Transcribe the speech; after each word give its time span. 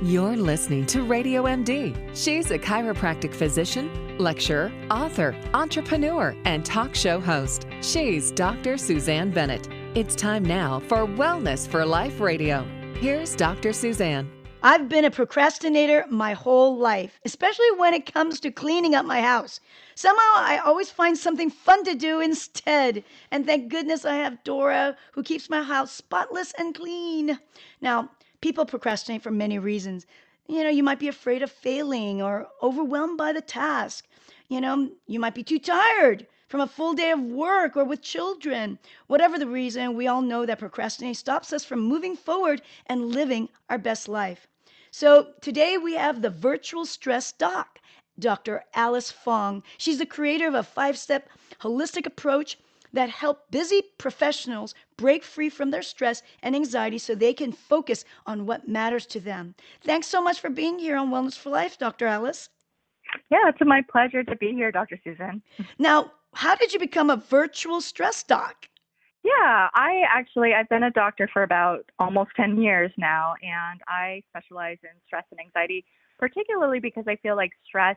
You're 0.00 0.36
listening 0.36 0.86
to 0.86 1.02
Radio 1.02 1.42
MD. 1.42 1.92
She's 2.16 2.52
a 2.52 2.58
chiropractic 2.58 3.34
physician, 3.34 4.16
lecturer, 4.16 4.70
author, 4.92 5.34
entrepreneur, 5.54 6.36
and 6.44 6.64
talk 6.64 6.94
show 6.94 7.18
host. 7.18 7.66
She's 7.80 8.30
Dr. 8.30 8.78
Suzanne 8.78 9.32
Bennett. 9.32 9.66
It's 9.96 10.14
time 10.14 10.44
now 10.44 10.78
for 10.78 10.98
Wellness 10.98 11.66
for 11.66 11.84
Life 11.84 12.20
Radio. 12.20 12.64
Here's 13.00 13.34
Dr. 13.34 13.72
Suzanne. 13.72 14.30
I've 14.62 14.88
been 14.88 15.04
a 15.04 15.10
procrastinator 15.10 16.04
my 16.08 16.32
whole 16.32 16.78
life, 16.78 17.18
especially 17.24 17.70
when 17.76 17.92
it 17.92 18.12
comes 18.12 18.38
to 18.40 18.52
cleaning 18.52 18.94
up 18.94 19.04
my 19.04 19.20
house. 19.20 19.58
Somehow 19.96 20.30
I 20.34 20.60
always 20.64 20.90
find 20.90 21.18
something 21.18 21.50
fun 21.50 21.82
to 21.82 21.96
do 21.96 22.20
instead. 22.20 23.02
And 23.32 23.44
thank 23.44 23.68
goodness 23.68 24.04
I 24.04 24.14
have 24.14 24.44
Dora, 24.44 24.96
who 25.10 25.24
keeps 25.24 25.50
my 25.50 25.64
house 25.64 25.90
spotless 25.90 26.52
and 26.56 26.72
clean. 26.72 27.40
Now, 27.80 28.10
People 28.40 28.64
procrastinate 28.66 29.22
for 29.22 29.32
many 29.32 29.58
reasons. 29.58 30.06
You 30.46 30.62
know, 30.62 30.70
you 30.70 30.82
might 30.84 31.00
be 31.00 31.08
afraid 31.08 31.42
of 31.42 31.50
failing 31.50 32.22
or 32.22 32.48
overwhelmed 32.62 33.18
by 33.18 33.32
the 33.32 33.40
task. 33.40 34.06
You 34.48 34.60
know, 34.60 34.90
you 35.06 35.18
might 35.18 35.34
be 35.34 35.42
too 35.42 35.58
tired 35.58 36.26
from 36.48 36.60
a 36.60 36.66
full 36.66 36.94
day 36.94 37.10
of 37.10 37.20
work 37.20 37.76
or 37.76 37.84
with 37.84 38.00
children. 38.00 38.78
Whatever 39.08 39.38
the 39.38 39.46
reason, 39.46 39.94
we 39.94 40.06
all 40.06 40.22
know 40.22 40.46
that 40.46 40.60
procrastinating 40.60 41.14
stops 41.14 41.52
us 41.52 41.64
from 41.64 41.80
moving 41.80 42.16
forward 42.16 42.62
and 42.86 43.12
living 43.12 43.48
our 43.68 43.76
best 43.76 44.08
life. 44.08 44.46
So 44.90 45.34
today 45.40 45.76
we 45.76 45.94
have 45.94 46.22
the 46.22 46.30
virtual 46.30 46.86
stress 46.86 47.32
doc, 47.32 47.80
Dr. 48.18 48.64
Alice 48.72 49.10
Fong. 49.10 49.62
She's 49.76 49.98
the 49.98 50.06
creator 50.06 50.46
of 50.46 50.54
a 50.54 50.62
five 50.62 50.96
step 50.96 51.28
holistic 51.60 52.06
approach 52.06 52.56
that 52.92 53.10
help 53.10 53.50
busy 53.50 53.82
professionals 53.98 54.74
break 54.98 55.24
free 55.24 55.48
from 55.48 55.70
their 55.70 55.82
stress 55.82 56.22
and 56.42 56.54
anxiety 56.54 56.98
so 56.98 57.14
they 57.14 57.32
can 57.32 57.52
focus 57.52 58.04
on 58.26 58.44
what 58.44 58.68
matters 58.68 59.06
to 59.06 59.20
them. 59.20 59.54
Thanks 59.82 60.06
so 60.06 60.20
much 60.20 60.40
for 60.40 60.50
being 60.50 60.78
here 60.78 60.98
on 60.98 61.10
Wellness 61.10 61.38
for 61.38 61.48
Life, 61.48 61.78
Dr. 61.78 62.06
Alice. 62.06 62.50
Yeah, 63.30 63.48
it's 63.48 63.58
my 63.62 63.82
pleasure 63.90 64.22
to 64.24 64.36
be 64.36 64.52
here, 64.52 64.70
Dr. 64.70 64.98
Susan. 65.02 65.40
Now, 65.78 66.12
how 66.34 66.54
did 66.56 66.74
you 66.74 66.78
become 66.78 67.08
a 67.08 67.16
virtual 67.16 67.80
stress 67.80 68.22
doc? 68.22 68.68
Yeah, 69.24 69.68
I 69.74 70.02
actually 70.08 70.54
I've 70.54 70.68
been 70.68 70.82
a 70.82 70.90
doctor 70.90 71.28
for 71.32 71.42
about 71.42 71.84
almost 71.98 72.30
10 72.36 72.60
years 72.60 72.92
now 72.96 73.34
and 73.42 73.80
I 73.88 74.22
specialize 74.30 74.78
in 74.82 74.90
stress 75.06 75.24
and 75.30 75.40
anxiety 75.40 75.84
particularly 76.18 76.80
because 76.80 77.04
I 77.06 77.16
feel 77.16 77.36
like 77.36 77.50
stress 77.66 77.96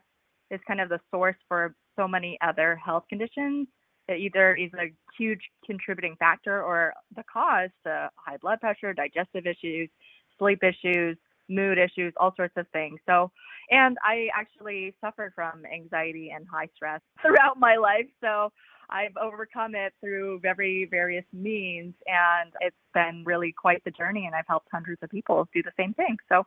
is 0.50 0.60
kind 0.68 0.82
of 0.82 0.90
the 0.90 1.00
source 1.12 1.38
for 1.48 1.76
so 1.98 2.08
many 2.08 2.38
other 2.42 2.76
health 2.76 3.04
conditions 3.08 3.68
it 4.12 4.20
either 4.20 4.56
is 4.56 4.72
a 4.74 4.92
huge 5.18 5.42
contributing 5.66 6.16
factor 6.20 6.64
or 6.64 6.94
the 7.16 7.24
cause 7.32 7.70
to 7.86 8.10
high 8.16 8.38
blood 8.38 8.60
pressure, 8.60 8.94
digestive 8.94 9.46
issues, 9.46 9.90
sleep 10.38 10.64
issues, 10.64 11.18
mood 11.50 11.78
issues, 11.78 12.14
all 12.18 12.34
sorts 12.36 12.54
of 12.58 12.68
things. 12.70 13.00
So, 13.06 13.32
and 13.70 13.98
I 14.04 14.28
actually 14.36 14.96
suffered 15.02 15.34
from 15.36 15.64
anxiety 15.66 16.32
and 16.36 16.46
high 16.52 16.70
stress 16.76 17.02
throughout 17.22 17.60
my 17.60 17.76
life. 17.76 18.08
So, 18.22 18.52
I've 18.90 19.16
overcome 19.22 19.74
it 19.74 19.94
through 20.02 20.40
very 20.42 20.86
various 20.92 21.24
means, 21.32 21.94
and 22.08 22.52
it's 22.60 22.76
been 22.94 23.24
really 23.26 23.54
quite 23.54 23.82
the 23.86 23.92
journey. 23.92 24.26
And 24.26 24.36
I've 24.36 24.48
helped 24.48 24.68
hundreds 24.72 25.02
of 25.02 25.10
people 25.10 25.48
do 25.54 25.64
the 25.64 25.72
same 25.78 25.94
thing. 25.94 26.18
So, 26.28 26.46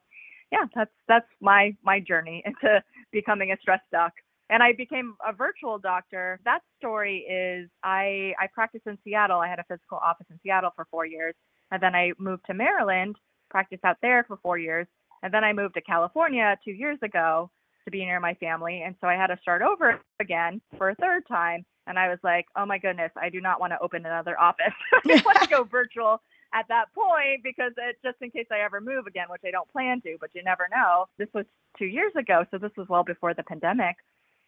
yeah, 0.53 0.67
that's 0.75 0.91
that's 1.09 1.29
my 1.41 1.75
my 1.83 2.01
journey 2.01 2.43
into 2.47 2.83
becoming 3.13 3.53
a 3.53 3.57
stress 3.61 3.81
doc 3.91 4.13
and 4.51 4.63
I 4.63 4.73
became 4.73 5.17
a 5.27 5.33
virtual 5.33 5.79
doctor. 5.79 6.41
That 6.45 6.61
story 6.79 7.19
is 7.21 7.69
I 7.83 8.35
I 8.39 8.47
practiced 8.53 8.87
in 8.87 8.99
Seattle. 9.05 9.41
I 9.41 9.49
had 9.49 9.59
a 9.59 9.65
physical 9.65 9.99
office 9.99 10.27
in 10.31 10.39
Seattle 10.43 10.71
for 10.77 10.87
4 10.91 11.07
years, 11.07 11.35
and 11.71 11.83
then 11.83 11.95
I 11.95 12.13
moved 12.19 12.45
to 12.47 12.55
Maryland, 12.55 13.17
practiced 13.51 13.85
out 13.85 13.97
there 14.03 14.25
for 14.25 14.37
4 14.43 14.59
years, 14.59 14.87
and 15.23 15.33
then 15.33 15.45
I 15.45 15.53
moved 15.53 15.75
to 15.75 15.81
California 15.81 16.59
2 16.65 16.73
years 16.73 16.99
ago 17.03 17.51
to 17.85 17.91
be 17.91 18.05
near 18.05 18.21
my 18.21 18.35
family, 18.35 18.83
and 18.83 18.95
so 19.01 19.09
I 19.09 19.15
had 19.15 19.29
to 19.29 19.39
start 19.43 19.63
over 19.63 20.01
again 20.21 20.61
for 20.79 20.91
a 20.91 20.95
third 20.97 21.27
time, 21.27 21.65
and 21.87 21.99
I 21.99 22.09
was 22.09 22.19
like, 22.23 22.47
"Oh 22.57 22.67
my 22.67 22.79
goodness, 22.79 23.13
I 23.17 23.29
do 23.31 23.41
not 23.41 23.61
want 23.61 23.73
to 23.73 23.81
open 23.81 24.05
another 24.07 24.39
office. 24.39 24.75
I 25.07 25.23
want 25.25 25.41
to 25.41 25.49
go 25.49 25.65
virtual." 25.81 26.23
At 26.57 26.69
that 26.69 26.85
point, 26.95 27.43
because 27.43 27.73
it, 27.77 27.97
just 28.05 28.17
in 28.21 28.31
case 28.31 28.47
I 28.53 28.61
ever 28.61 28.81
move 28.81 29.09
again, 29.09 29.27
which 29.29 29.43
I 29.45 29.51
don't 29.51 29.69
plan 29.73 30.01
to, 30.03 30.17
but 30.21 30.31
you 30.35 30.45
never 30.45 30.69
know. 30.71 31.07
This 31.19 31.27
was 31.35 31.47
two 31.77 31.87
years 31.87 32.13
ago, 32.15 32.47
so 32.53 32.59
this 32.59 32.71
was 32.77 32.89
well 32.89 33.03
before 33.03 33.35
the 33.35 33.43
pandemic 33.43 33.97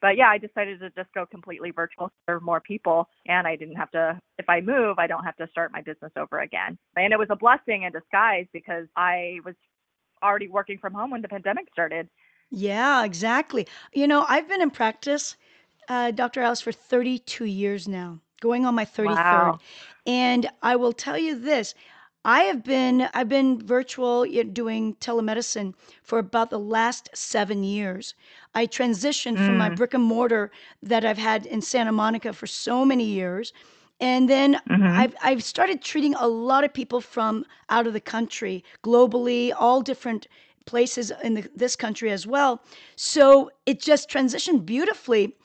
but 0.01 0.17
yeah, 0.17 0.29
I 0.29 0.39
decided 0.39 0.81
to 0.81 0.91
just 0.91 1.12
go 1.15 1.27
completely 1.27 1.71
virtual, 1.71 2.11
serve 2.29 2.43
more 2.43 2.61
people, 2.61 3.09
and 3.27 3.47
I 3.47 3.57
didn't 3.57 3.77
have 3.77 3.91
to. 3.93 4.21
If 4.39 4.49
I 4.49 4.61
move, 4.61 4.99
I 4.99 5.07
don't 5.07 5.25
have 5.25 5.37
to 5.37 5.49
start 5.51 5.73
my 5.73 5.81
business 5.81 6.12
over 6.17 6.41
again. 6.41 6.79
And 6.97 7.12
it 7.12 7.19
was 7.19 7.29
a 7.31 7.37
blessing 7.37 7.84
in 7.84 7.93
disguise 7.93 8.47
because 8.53 8.87
I 8.97 9.39
was 9.45 9.55
already 10.23 10.49
working 10.49 10.79
from 10.79 10.93
home 10.93 11.11
when 11.11 11.23
the 11.23 11.29
pandemic 11.29 11.67
started. 11.73 12.09
Yeah, 12.51 13.05
exactly. 13.05 13.67
You 13.93 14.07
know, 14.07 14.25
I've 14.29 14.49
been 14.49 14.62
in 14.62 14.71
practice, 14.71 15.37
uh, 15.89 16.11
Dr. 16.13 16.43
Alice, 16.43 16.61
for 16.61 16.73
32 16.73 17.45
years 17.45 17.89
now, 17.89 18.21
going 18.41 18.65
on 18.65 18.75
my 18.75 18.84
33rd. 18.84 19.17
Wow. 19.17 19.59
And 20.07 20.49
I 20.63 20.77
will 20.77 20.93
tell 20.93 21.19
you 21.19 21.39
this 21.39 21.75
I 22.27 22.41
have 22.43 22.65
been 22.65 23.09
I've 23.15 23.29
been 23.29 23.65
virtual 23.65 24.27
doing 24.27 24.97
telemedicine 24.97 25.75
for 26.03 26.19
about 26.19 26.51
the 26.51 26.59
last 26.59 27.09
seven 27.15 27.63
years. 27.63 28.15
I 28.53 28.67
transitioned 28.67 29.39
from 29.39 29.57
my 29.57 29.71
Mm. 29.71 29.77
brick 29.77 29.95
and 29.95 30.03
mortar 30.03 30.51
that 30.83 31.05
I've 31.05 31.19
had 31.19 31.47
in 31.47 31.63
Santa 31.63 31.93
Monica 31.93 32.33
for 32.33 32.47
so 32.49 32.85
many 32.85 33.05
years, 33.05 33.53
and 34.01 34.29
then 34.29 34.61
Mhm. 34.67 34.99
I've 34.99 35.15
I've 35.23 35.45
started 35.45 35.81
treating 35.83 36.15
a 36.17 36.27
lot 36.27 36.65
of 36.65 36.75
people 36.75 37.01
from 37.01 37.47
out 37.71 37.87
of 37.87 37.93
the 37.93 38.01
country, 38.01 38.65
globally, 38.83 39.53
all 39.57 39.81
different 39.81 40.27
places 40.65 41.13
in 41.23 41.35
the, 41.35 41.49
this 41.55 41.77
country 41.77 42.11
as 42.11 42.27
well. 42.27 42.61
So 42.97 43.51
it 43.67 43.81
just 43.81 44.11
transitioned 44.11 44.67
beautifully, 44.67 45.37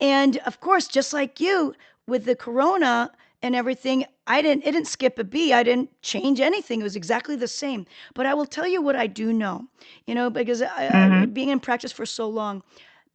and 0.00 0.38
of 0.46 0.60
course, 0.60 0.88
just 0.88 1.12
like 1.12 1.38
you 1.38 1.74
with 2.06 2.24
the 2.24 2.34
corona 2.34 3.12
and 3.42 3.54
everything, 3.54 4.04
I 4.26 4.42
didn't 4.42 4.62
it 4.66 4.72
didn't 4.72 4.86
skip 4.88 5.18
a 5.18 5.24
beat. 5.24 5.52
I 5.52 5.62
didn't 5.62 5.90
change 6.02 6.40
anything. 6.40 6.80
It 6.80 6.84
was 6.84 6.96
exactly 6.96 7.36
the 7.36 7.48
same. 7.48 7.86
But 8.14 8.26
I 8.26 8.34
will 8.34 8.46
tell 8.46 8.66
you 8.66 8.82
what 8.82 8.96
I 8.96 9.06
do 9.06 9.32
know, 9.32 9.66
you 10.06 10.14
know, 10.14 10.30
because 10.30 10.62
I, 10.62 11.06
I, 11.06 11.08
Mhm. 11.08 11.26
being 11.26 11.48
in 11.50 11.60
practice 11.60 11.92
for 11.92 12.06
so 12.06 12.28
long, 12.28 12.62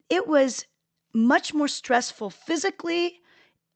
it 0.09 0.27
was 0.27 0.65
much 1.13 1.53
more 1.53 1.67
stressful 1.67 2.29
physically 2.29 3.21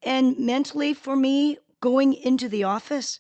and 0.04 0.38
mentally 0.40 0.94
for 0.94 1.16
me 1.16 1.58
going 1.82 2.14
into 2.14 2.48
the 2.50 2.64
office. 2.64 3.20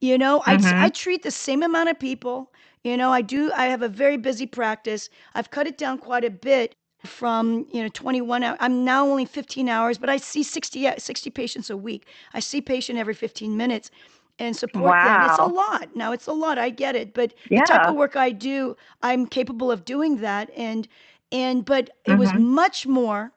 You 0.00 0.18
know, 0.18 0.42
I 0.46 0.58
I 0.78 0.88
Mhm. 0.88 0.90
treat 0.90 1.22
the 1.22 1.30
same 1.30 1.62
amount 1.62 1.88
of 1.90 1.98
people. 1.98 2.52
You 2.82 2.96
know, 2.96 3.10
I 3.10 3.22
do 3.22 3.52
I 3.54 3.66
have 3.66 3.82
a 3.82 3.88
very 3.88 4.16
busy 4.16 4.46
practice. 4.46 5.08
I've 5.34 5.50
cut 5.50 5.66
it 5.66 5.78
down 5.78 5.98
quite 5.98 6.24
a 6.24 6.30
bit 6.30 6.74
from, 7.06 7.66
you 7.72 7.82
know, 7.82 7.88
21 7.88 8.42
hours. 8.42 8.58
I'm 8.60 8.84
now 8.84 9.06
only 9.06 9.24
15 9.26 9.68
hours, 9.68 9.98
but 9.98 10.08
I 10.10 10.16
see 10.18 10.42
60 10.42 10.86
uh, 10.88 10.96
60 10.98 11.30
patients 11.30 11.70
a 11.70 11.76
week. 11.76 12.06
I 12.34 12.40
see 12.40 12.60
patient 12.60 12.98
every 12.98 13.14
15 13.14 13.56
minutes 13.56 13.90
and 14.38 14.56
support 14.56 15.00
them. 15.02 15.22
It's 15.22 15.38
a 15.38 15.44
lot. 15.44 15.94
Now 15.96 16.12
it's 16.12 16.26
a 16.26 16.32
lot. 16.32 16.58
I 16.58 16.70
get 16.70 16.96
it, 16.96 17.14
but 17.14 17.34
the 17.54 17.62
type 17.62 17.86
of 17.86 17.94
work 17.94 18.16
I 18.16 18.30
do, 18.30 18.76
I'm 19.02 19.26
capable 19.26 19.70
of 19.70 19.84
doing 19.84 20.16
that 20.18 20.50
and 20.56 20.88
and 21.32 21.64
but 21.64 21.90
it 22.04 22.14
was 22.14 22.32
Mhm. 22.32 22.38
much 22.38 22.86
more 22.86 23.32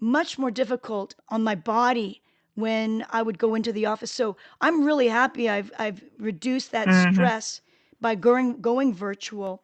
much 0.00 0.38
more 0.38 0.50
difficult 0.50 1.14
on 1.28 1.42
my 1.42 1.54
body 1.54 2.22
when 2.54 3.04
I 3.10 3.22
would 3.22 3.38
go 3.38 3.54
into 3.54 3.72
the 3.72 3.86
office. 3.86 4.12
So 4.12 4.36
I'm 4.60 4.84
really 4.84 5.08
happy 5.08 5.48
I've 5.48 5.72
I've 5.78 6.02
reduced 6.18 6.72
that 6.72 6.92
Mhm. 6.92 6.92
stress 6.92 7.60
by 8.00 8.14
going 8.14 8.60
going 8.60 8.94
virtual. 8.94 9.62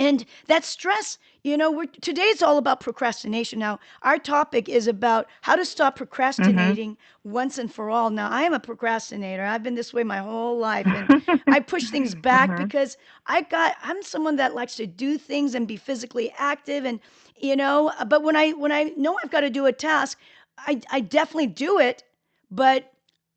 And 0.00 0.24
that 0.48 0.64
stress, 0.64 1.18
you 1.44 1.58
know, 1.58 1.70
we're 1.70 1.86
today's 1.86 2.42
all 2.42 2.58
about 2.58 2.80
procrastination. 2.80 3.60
Now, 3.60 3.80
our 4.02 4.18
topic 4.18 4.68
is 4.68 4.88
about 4.88 5.28
how 5.42 5.56
to 5.56 5.66
stop 5.66 5.96
procrastinating 5.96 6.96
once 7.24 7.58
and 7.58 7.72
for 7.72 7.90
all. 7.90 8.10
Now, 8.10 8.30
I 8.30 8.42
am 8.44 8.54
a 8.54 8.60
procrastinator. 8.60 9.44
I've 9.44 9.62
been 9.62 9.76
this 9.76 9.94
way 9.94 10.02
my 10.04 10.18
whole 10.18 10.58
life 10.58 10.94
and 10.94 11.10
I 11.50 11.60
push 11.60 11.90
things 11.90 12.14
back 12.14 12.56
Mhm. 12.56 12.56
because 12.56 12.96
I 13.26 13.42
got 13.42 13.76
I'm 13.82 14.02
someone 14.02 14.36
that 14.36 14.54
likes 14.54 14.76
to 14.76 14.86
do 14.86 15.18
things 15.18 15.54
and 15.54 15.68
be 15.68 15.76
physically 15.76 16.32
active 16.38 16.86
and 16.86 17.00
you 17.36 17.56
know, 17.56 17.92
uh, 18.00 18.06
but 18.06 18.22
when 18.24 18.36
I 18.36 18.52
when 18.52 18.72
I 18.72 18.84
know 18.96 19.18
I've 19.22 19.30
got 19.30 19.40
to 19.42 19.50
do 19.50 19.66
a 19.66 19.72
task, 19.72 20.18
I 20.58 20.80
I 20.90 21.00
definitely 21.00 21.48
do 21.48 21.78
it, 21.78 22.04
but 22.50 22.92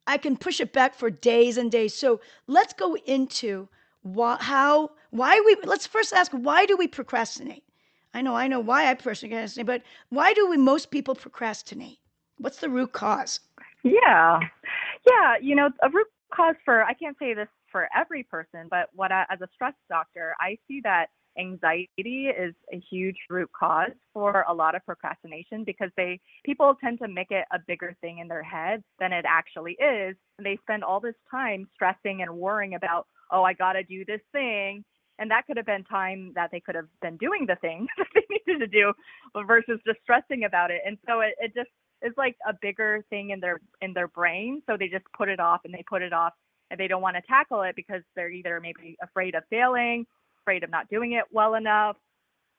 I 0.08 0.18
can 0.18 0.38
push 0.38 0.60
it 0.62 0.74
back 0.74 0.96
for 0.96 1.10
days 1.10 1.58
and 1.58 1.72
days. 1.72 1.94
So 1.96 2.22
let's 2.48 2.74
go 2.74 2.96
into 3.06 3.70
why, 4.02 4.38
how, 4.40 4.92
why 5.14 5.40
we, 5.46 5.56
let's 5.64 5.86
first 5.86 6.12
ask, 6.12 6.32
why 6.32 6.66
do 6.66 6.76
we 6.76 6.88
procrastinate? 6.88 7.64
I 8.16 8.22
know, 8.22 8.36
I 8.36 8.48
know 8.48 8.60
why 8.60 8.90
I 8.90 8.96
procrastinate, 8.96 9.68
but 9.68 9.84
why 10.10 10.34
do 10.34 10.50
we, 10.50 10.58
most 10.58 10.90
people 10.90 11.14
procrastinate? 11.14 12.00
What's 12.40 12.58
the 12.58 12.70
root 12.70 12.94
cause? 12.94 13.40
Yeah. 13.84 14.40
Yeah, 15.08 15.36
you 15.40 15.56
know, 15.56 15.70
a 15.84 15.90
root 15.90 16.08
cause 16.34 16.56
for 16.66 16.84
I 16.84 16.94
can't 16.94 17.18
say 17.20 17.36
this 17.36 17.48
for 17.72 17.88
every 17.96 18.24
person, 18.24 18.68
but 18.72 18.90
what 18.94 19.12
I, 19.12 19.26
as 19.30 19.40
a 19.42 19.48
stress 19.54 19.74
doctor, 19.88 20.36
I 20.40 20.58
see 20.68 20.82
that 20.84 21.08
anxiety 21.38 22.28
is 22.36 22.56
a 22.72 22.82
huge 22.90 23.18
root 23.30 23.50
cause 23.58 23.92
for 24.14 24.46
a 24.48 24.54
lot 24.54 24.76
of 24.76 24.86
procrastination 24.86 25.64
because 25.64 25.90
they 25.98 26.20
people 26.46 26.76
tend 26.82 27.00
to 27.00 27.08
make 27.08 27.32
it 27.32 27.46
a 27.52 27.60
bigger 27.68 27.96
thing 28.02 28.20
in 28.20 28.28
their 28.28 28.44
head 28.44 28.84
than 29.00 29.12
it 29.12 29.26
actually 29.28 29.74
is 29.74 30.16
and 30.38 30.46
they 30.46 30.58
spend 30.62 30.84
all 30.84 31.00
this 31.00 31.16
time 31.32 31.68
stressing 31.74 32.22
and 32.22 32.32
worrying 32.32 32.76
about 32.76 33.08
oh 33.32 33.42
i 33.42 33.52
got 33.52 33.74
to 33.74 33.84
do 33.84 34.06
this 34.06 34.22
thing 34.32 34.86
and 35.20 35.30
that 35.32 35.46
could 35.46 35.58
have 35.58 35.66
been 35.66 35.84
time 35.84 36.32
that 36.36 36.50
they 36.52 36.60
could 36.60 36.76
have 36.76 36.88
been 37.02 37.18
doing 37.18 37.46
the 37.48 37.56
thing 37.58 37.88
that 37.98 38.08
they 38.14 38.22
needed 38.30 38.60
to 38.60 38.68
do 38.68 38.94
versus 39.48 39.80
just 39.86 40.00
stressing 40.04 40.44
about 40.44 40.72
it 40.72 40.82
and 40.86 40.98
so 41.08 41.22
it, 41.22 41.34
it 41.40 41.54
just 41.56 41.70
is 42.02 42.14
like 42.18 42.36
a 42.48 42.54
bigger 42.62 43.04
thing 43.10 43.30
in 43.30 43.40
their 43.40 43.60
in 43.82 43.94
their 43.94 44.08
brain 44.08 44.62
so 44.68 44.76
they 44.78 44.88
just 44.88 45.06
put 45.18 45.30
it 45.30 45.40
off 45.40 45.62
and 45.66 45.74
they 45.74 45.84
put 45.88 46.02
it 46.02 46.14
off 46.14 46.34
and 46.72 46.80
they 46.80 46.88
don't 46.88 47.02
want 47.02 47.16
to 47.16 47.22
tackle 47.24 47.62
it 47.62 47.76
because 47.76 48.02
they're 48.16 48.32
either 48.32 48.60
maybe 48.60 48.98
afraid 49.02 49.36
of 49.36 49.44
failing 49.50 50.06
afraid 50.42 50.64
of 50.64 50.70
not 50.70 50.90
doing 50.90 51.14
it 51.14 51.24
well 51.32 51.56
enough 51.56 51.96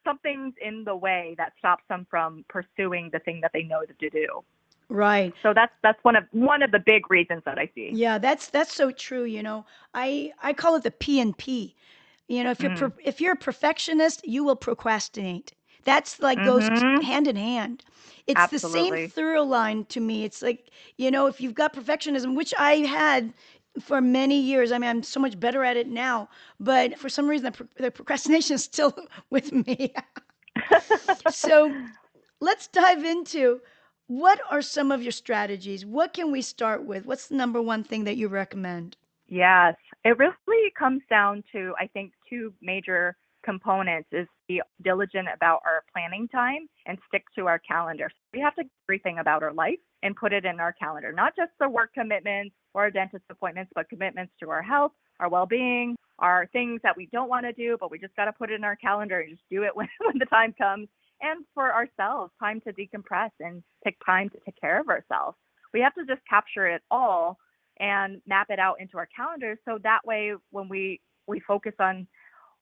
something's 0.03 0.53
in 0.61 0.83
the 0.83 0.95
way 0.95 1.35
that 1.37 1.51
stops 1.57 1.83
them 1.89 2.05
from 2.09 2.45
pursuing 2.47 3.09
the 3.11 3.19
thing 3.19 3.39
that 3.41 3.51
they 3.53 3.63
know 3.63 3.81
to 3.85 4.09
do 4.09 4.43
Right. 4.87 5.33
so 5.41 5.51
that's 5.53 5.73
that's 5.81 5.97
one 6.03 6.15
of 6.15 6.25
one 6.31 6.61
of 6.61 6.71
the 6.71 6.79
big 6.79 7.09
reasons 7.09 7.41
that 7.45 7.57
i 7.57 7.69
see 7.75 7.89
Yeah, 7.91 8.17
that's 8.19 8.49
that's 8.49 8.73
so 8.73 8.91
true. 8.91 9.23
You 9.23 9.41
know, 9.43 9.65
I 9.93 10.31
I 10.41 10.53
call 10.53 10.75
it 10.75 10.83
the 10.83 10.91
P 10.91 11.19
and 11.19 11.35
P. 11.35 11.75
You 12.27 12.43
know, 12.43 12.51
if 12.51 12.59
you're 12.61 12.71
mm. 12.71 12.91
if 13.03 13.21
you're 13.21 13.33
a 13.33 13.37
perfectionist, 13.37 14.27
you 14.27 14.43
will 14.43 14.55
procrastinate. 14.55 15.53
That's 15.83 16.19
like 16.19 16.43
goes 16.43 16.69
mhm 16.69 16.99
t- 16.99 17.05
hand 17.05 17.27
in 17.27 17.35
hand. 17.35 17.83
It's 18.27 18.47
the 18.47 18.59
same 18.59 18.95
absolutely 18.95 19.07
through 19.07 19.41
line 19.43 19.85
to 19.85 19.99
me. 19.99 20.23
It's 20.23 20.41
like 20.41 20.71
you 20.97 21.11
know, 21.11 21.27
if 21.27 21.39
you've 21.39 21.53
got 21.53 21.73
perfectionism, 21.73 22.35
which 22.35 22.53
I 22.57 22.77
had 22.77 23.33
for 23.79 24.01
many 24.01 24.39
years. 24.39 24.71
I 24.71 24.77
mean, 24.77 24.89
I'm 24.89 25.03
so 25.03 25.19
much 25.19 25.39
better 25.39 25.63
at 25.63 25.77
it 25.77 25.87
now, 25.87 26.29
but 26.59 26.97
for 26.97 27.09
some 27.09 27.27
reason, 27.27 27.45
the, 27.45 27.51
pro- 27.51 27.67
the 27.77 27.91
procrastination 27.91 28.55
is 28.55 28.63
still 28.63 28.95
with 29.29 29.51
me. 29.51 29.93
so 31.29 31.73
let's 32.39 32.67
dive 32.67 33.03
into 33.03 33.61
what 34.07 34.39
are 34.49 34.61
some 34.61 34.91
of 34.91 35.01
your 35.01 35.11
strategies? 35.11 35.85
What 35.85 36.13
can 36.13 36.31
we 36.31 36.41
start 36.41 36.85
with? 36.85 37.05
What's 37.05 37.27
the 37.27 37.35
number 37.35 37.61
one 37.61 37.83
thing 37.83 38.03
that 38.05 38.17
you 38.17 38.27
recommend? 38.27 38.97
Yes, 39.27 39.75
it 40.03 40.17
really 40.17 40.71
comes 40.77 41.01
down 41.09 41.43
to, 41.51 41.73
I 41.79 41.87
think, 41.87 42.13
two 42.29 42.53
major 42.61 43.15
components 43.43 44.09
is 44.11 44.27
be 44.47 44.61
diligent 44.83 45.27
about 45.33 45.61
our 45.65 45.83
planning 45.93 46.27
time 46.27 46.67
and 46.85 46.97
stick 47.07 47.23
to 47.35 47.47
our 47.47 47.59
calendar. 47.59 48.09
So 48.09 48.15
we 48.33 48.39
have 48.41 48.55
to 48.55 48.63
everything 48.87 49.19
about 49.19 49.43
our 49.43 49.53
life 49.53 49.79
and 50.03 50.15
put 50.15 50.33
it 50.33 50.45
in 50.45 50.59
our 50.59 50.73
calendar, 50.73 51.11
not 51.11 51.35
just 51.35 51.51
the 51.59 51.69
work 51.69 51.93
commitments 51.93 52.55
or 52.73 52.83
our 52.83 52.91
dentist 52.91 53.23
appointments, 53.29 53.71
but 53.73 53.89
commitments 53.89 54.33
to 54.41 54.49
our 54.49 54.61
health, 54.61 54.91
our 55.19 55.29
well-being, 55.29 55.95
our 56.19 56.47
things 56.53 56.81
that 56.83 56.95
we 56.97 57.07
don't 57.11 57.29
want 57.29 57.45
to 57.45 57.53
do, 57.53 57.77
but 57.79 57.89
we 57.91 57.99
just 57.99 58.15
got 58.15 58.25
to 58.25 58.33
put 58.33 58.51
it 58.51 58.55
in 58.55 58.63
our 58.63 58.75
calendar 58.75 59.19
and 59.19 59.31
just 59.31 59.43
do 59.49 59.63
it 59.63 59.71
when, 59.75 59.87
when 60.05 60.17
the 60.19 60.25
time 60.25 60.53
comes. 60.53 60.87
And 61.21 61.45
for 61.53 61.73
ourselves, 61.73 62.31
time 62.39 62.61
to 62.61 62.73
decompress 62.73 63.31
and 63.39 63.63
take 63.83 63.95
time 64.05 64.29
to 64.29 64.37
take 64.45 64.59
care 64.59 64.79
of 64.79 64.89
ourselves. 64.89 65.37
We 65.73 65.81
have 65.81 65.93
to 65.95 66.05
just 66.05 66.21
capture 66.29 66.67
it 66.67 66.81
all 66.91 67.37
and 67.79 68.21
map 68.27 68.47
it 68.49 68.59
out 68.59 68.79
into 68.79 68.97
our 68.97 69.07
calendars 69.15 69.57
so 69.65 69.77
that 69.83 69.99
way 70.05 70.33
when 70.51 70.69
we 70.69 70.99
we 71.27 71.39
focus 71.41 71.73
on 71.79 72.07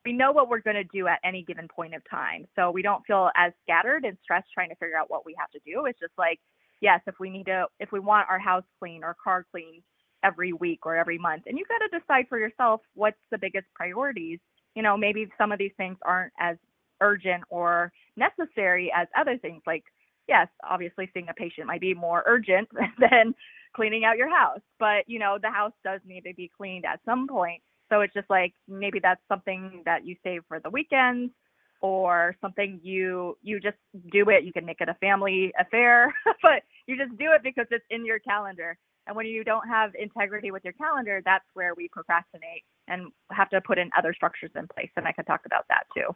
we 0.06 0.14
know 0.14 0.32
what 0.32 0.50
we're 0.50 0.60
going 0.60 0.76
to 0.76 0.84
do 0.84 1.08
at 1.08 1.20
any 1.24 1.44
given 1.44 1.68
point 1.74 1.96
of 1.96 2.02
time. 2.10 2.46
So 2.56 2.72
we 2.72 2.82
don't 2.82 3.06
feel 3.06 3.30
as 3.38 3.54
scattered 3.64 4.04
and 4.04 4.18
stressed 4.22 4.48
trying 4.54 4.70
to 4.70 4.76
figure 4.76 4.98
out 4.98 5.10
what 5.10 5.26
we 5.26 5.36
have 5.40 5.50
to 5.52 5.60
do. 5.66 5.86
It's 5.86 6.00
just 6.00 6.14
like 6.18 6.40
yes 6.82 7.00
if 7.08 7.16
we 7.20 7.30
need 7.30 7.46
to 7.46 7.66
if 7.80 7.92
we 7.92 8.00
want 8.00 8.28
our 8.30 8.40
house 8.40 8.64
clean 8.80 9.04
or 9.04 9.16
car 9.24 9.46
clean 9.52 9.82
every 10.24 10.54
week 10.54 10.86
or 10.86 10.96
every 10.96 11.18
month 11.18 11.44
and 11.48 11.58
you 11.58 11.66
got 11.68 11.86
to 11.86 12.00
decide 12.00 12.26
for 12.30 12.40
yourself 12.40 12.82
what's 12.96 13.18
the 13.32 13.38
biggest 13.38 13.68
priorities. 13.76 14.40
You 14.76 14.84
know 14.84 14.98
maybe 14.98 15.28
some 15.38 15.52
of 15.52 15.60
these 15.60 15.72
things 15.78 15.98
aren't 16.04 16.34
as 16.40 16.58
urgent 17.02 17.44
or 17.50 17.92
necessary 18.18 18.92
as 18.96 19.08
other 19.18 19.38
things. 19.38 19.62
Like 19.66 19.84
yes 20.28 20.48
obviously 20.70 21.10
seeing 21.14 21.30
a 21.30 21.34
patient 21.34 21.68
might 21.68 21.82
be 21.82 21.94
more 21.94 22.24
urgent 22.26 22.68
than 23.00 23.34
cleaning 23.76 24.06
out 24.06 24.18
your 24.18 24.30
house. 24.30 24.62
But, 24.80 25.08
you 25.08 25.20
know, 25.20 25.38
the 25.42 25.50
house 25.50 25.74
does 25.84 26.02
need 26.06 26.22
to 26.22 26.34
be 26.34 26.52
cleaned 26.56 26.86
at 26.86 27.00
some 27.06 27.28
point. 27.28 27.62
So 27.90 28.02
it's 28.02 28.14
just 28.14 28.30
like 28.30 28.54
maybe 28.68 29.00
that's 29.00 29.22
something 29.28 29.84
that 29.86 30.06
you 30.06 30.16
save 30.24 30.44
for 30.48 30.60
the 30.60 30.70
weekends 30.70 31.32
or 31.82 32.36
something 32.42 32.80
you 32.82 33.38
you 33.44 33.60
just 33.60 33.78
do 34.12 34.30
it. 34.30 34.44
You 34.44 34.54
can 34.54 34.66
make 34.66 34.82
it 34.82 34.90
a 34.90 34.96
family 34.96 35.54
affair, 35.60 36.14
but 36.42 36.64
you 36.88 36.98
just 36.98 37.16
do 37.18 37.32
it 37.34 37.44
because 37.44 37.68
it's 37.72 37.86
in 37.90 38.06
your 38.06 38.20
calendar. 38.20 38.78
And 39.06 39.16
when 39.18 39.26
you 39.26 39.44
don't 39.44 39.68
have 39.68 39.92
integrity 39.96 40.50
with 40.50 40.64
your 40.64 40.74
calendar, 40.74 41.22
that's 41.26 41.46
where 41.54 41.74
we 41.76 41.90
procrastinate 41.90 42.64
and 42.88 43.12
have 43.32 43.50
to 43.50 43.60
put 43.60 43.78
in 43.78 43.90
other 43.98 44.14
structures 44.14 44.52
in 44.56 44.68
place. 44.70 44.90
And 44.96 45.06
I 45.06 45.12
could 45.12 45.28
talk 45.28 45.42
about 45.46 45.66
that 45.68 45.84
too. 45.94 46.16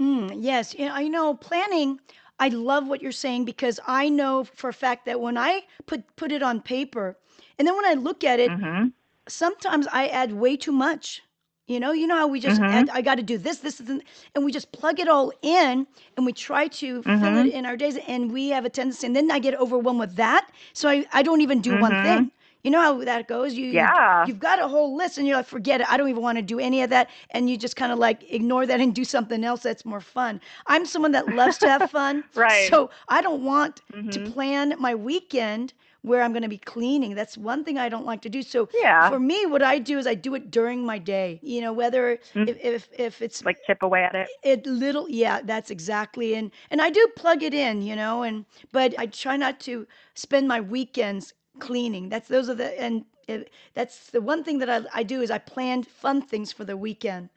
Mm, 0.00 0.36
yes, 0.40 0.74
you 0.74 0.86
know, 0.86 0.94
I 0.94 1.08
know 1.08 1.34
planning. 1.34 2.00
I 2.38 2.48
love 2.48 2.88
what 2.88 3.02
you're 3.02 3.12
saying 3.12 3.44
because 3.44 3.78
I 3.86 4.08
know 4.08 4.44
for 4.44 4.70
a 4.70 4.72
fact 4.72 5.04
that 5.06 5.20
when 5.20 5.36
I 5.36 5.64
put 5.86 6.16
put 6.16 6.32
it 6.32 6.42
on 6.42 6.62
paper, 6.62 7.18
and 7.58 7.68
then 7.68 7.76
when 7.76 7.84
I 7.84 7.92
look 7.94 8.24
at 8.24 8.40
it, 8.40 8.52
Mhm. 8.52 8.92
sometimes 9.28 9.86
I 9.92 10.08
add 10.08 10.32
way 10.32 10.56
too 10.56 10.72
much. 10.72 11.22
You 11.66 11.80
know, 11.80 11.92
you 11.92 12.06
know 12.06 12.16
how 12.16 12.26
we 12.26 12.40
just 12.40 12.60
add, 12.68 12.88
Mhm. 12.88 12.90
I 12.90 13.00
got 13.02 13.16
to 13.16 13.22
do 13.22 13.38
this, 13.38 13.58
this, 13.58 13.78
and, 13.80 14.02
and 14.34 14.44
we 14.44 14.52
just 14.52 14.72
plug 14.72 14.98
it 15.00 15.08
all 15.08 15.32
in, 15.42 15.86
and 16.16 16.26
we 16.26 16.32
try 16.32 16.66
to 16.68 17.02
fill 17.04 17.36
it 17.36 17.46
Mhm. 17.46 17.52
in 17.52 17.64
our 17.66 17.76
days, 17.76 17.96
and 18.08 18.32
we 18.32 18.48
have 18.50 18.64
a 18.64 18.70
tendency, 18.70 19.06
and 19.06 19.14
then 19.16 19.30
I 19.30 19.38
get 19.38 19.54
overwhelmed 19.54 20.00
with 20.00 20.16
that, 20.16 20.50
so 20.72 20.88
I, 20.88 21.06
I 21.12 21.22
don't 21.22 21.42
even 21.42 21.60
do 21.60 21.74
one 21.76 21.94
Mhm. 21.94 22.02
thing. 22.02 22.32
You 22.62 22.70
know 22.70 22.80
how 22.80 23.04
that 23.04 23.28
goes. 23.28 23.54
You, 23.54 23.66
you 23.66 23.92
Yeah. 23.94 24.24
you've 24.24 24.38
got 24.38 24.58
a 24.60 24.68
whole 24.68 24.96
list, 24.96 25.18
and 25.18 25.26
you're 25.26 25.36
like, 25.36 25.46
forget 25.46 25.80
it. 25.80 25.90
I 25.90 25.96
don't 25.96 26.08
even 26.08 26.22
want 26.22 26.38
to 26.38 26.42
do 26.42 26.58
any 26.58 26.82
of 26.82 26.90
that, 26.90 27.08
and 27.30 27.48
you 27.48 27.56
just 27.56 27.76
kind 27.76 27.92
of 27.92 27.98
like 27.98 28.24
ignore 28.32 28.66
that 28.66 28.80
and 28.80 28.94
do 28.94 29.04
something 29.04 29.44
else 29.44 29.62
that's 29.62 29.84
more 29.84 30.00
fun. 30.00 30.40
I'm 30.66 30.84
someone 30.86 31.12
that 31.12 31.28
loves 31.28 31.58
to 31.58 31.68
have 31.68 31.84
fun, 31.84 32.24
Right. 32.34 32.72
so 32.72 32.90
I 33.08 33.22
don't 33.22 33.44
want 33.44 33.80
to 34.10 34.20
Mhm. 34.20 34.20
plan 34.20 34.74
my 34.78 34.94
weekend 34.94 35.72
where 36.02 36.22
I'm 36.22 36.32
going 36.32 36.42
to 36.42 36.48
be 36.48 36.58
cleaning. 36.58 37.14
That's 37.14 37.36
one 37.38 37.64
thing 37.64 37.78
I 37.78 37.88
don't 37.88 38.06
like 38.06 38.22
to 38.22 38.28
do. 38.28 38.42
So 38.42 38.68
Yeah. 38.74 39.08
for 39.08 39.18
me, 39.18 39.46
what 39.46 39.62
I 39.62 39.78
do 39.78 39.98
is 39.98 40.06
I 40.06 40.14
do 40.14 40.34
it 40.34 40.50
during 40.50 40.84
my 40.84 40.98
day. 40.98 41.40
You 41.42 41.60
know, 41.60 41.72
whether 41.72 42.18
Mm. 42.34 42.46
if 42.46 42.56
if, 42.64 42.88
if 42.98 43.22
it's 43.22 43.44
Like 43.44 43.58
chip 43.66 43.82
away 43.82 44.04
at 44.04 44.14
it. 44.14 44.28
it 44.42 44.66
little, 44.66 45.08
yeah, 45.08 45.40
that's 45.42 45.70
exactly. 45.70 46.34
And 46.34 46.50
and 46.70 46.80
I 46.80 46.90
do 46.90 47.06
plug 47.16 47.42
it 47.42 47.54
in, 47.54 47.82
you 47.82 47.96
know, 47.96 48.22
and 48.22 48.46
but 48.72 48.94
I 48.98 49.06
try 49.06 49.36
not 49.36 49.60
to 49.60 49.86
spend 50.14 50.48
my 50.48 50.60
weekends 50.60 51.34
cleaning. 51.58 52.08
That's 52.08 52.28
those 52.28 52.48
are 52.48 52.54
the 52.54 52.80
and 52.80 53.04
it, 53.28 53.50
that's 53.74 54.10
the 54.10 54.20
one 54.20 54.44
thing 54.44 54.58
that 54.58 54.70
I, 54.70 54.82
I 54.94 55.02
do 55.02 55.20
is 55.20 55.30
I 55.30 55.38
plan 55.38 55.82
fun 55.82 56.22
things 56.22 56.52
for 56.52 56.64
the 56.64 56.76
weekend. 56.76 57.30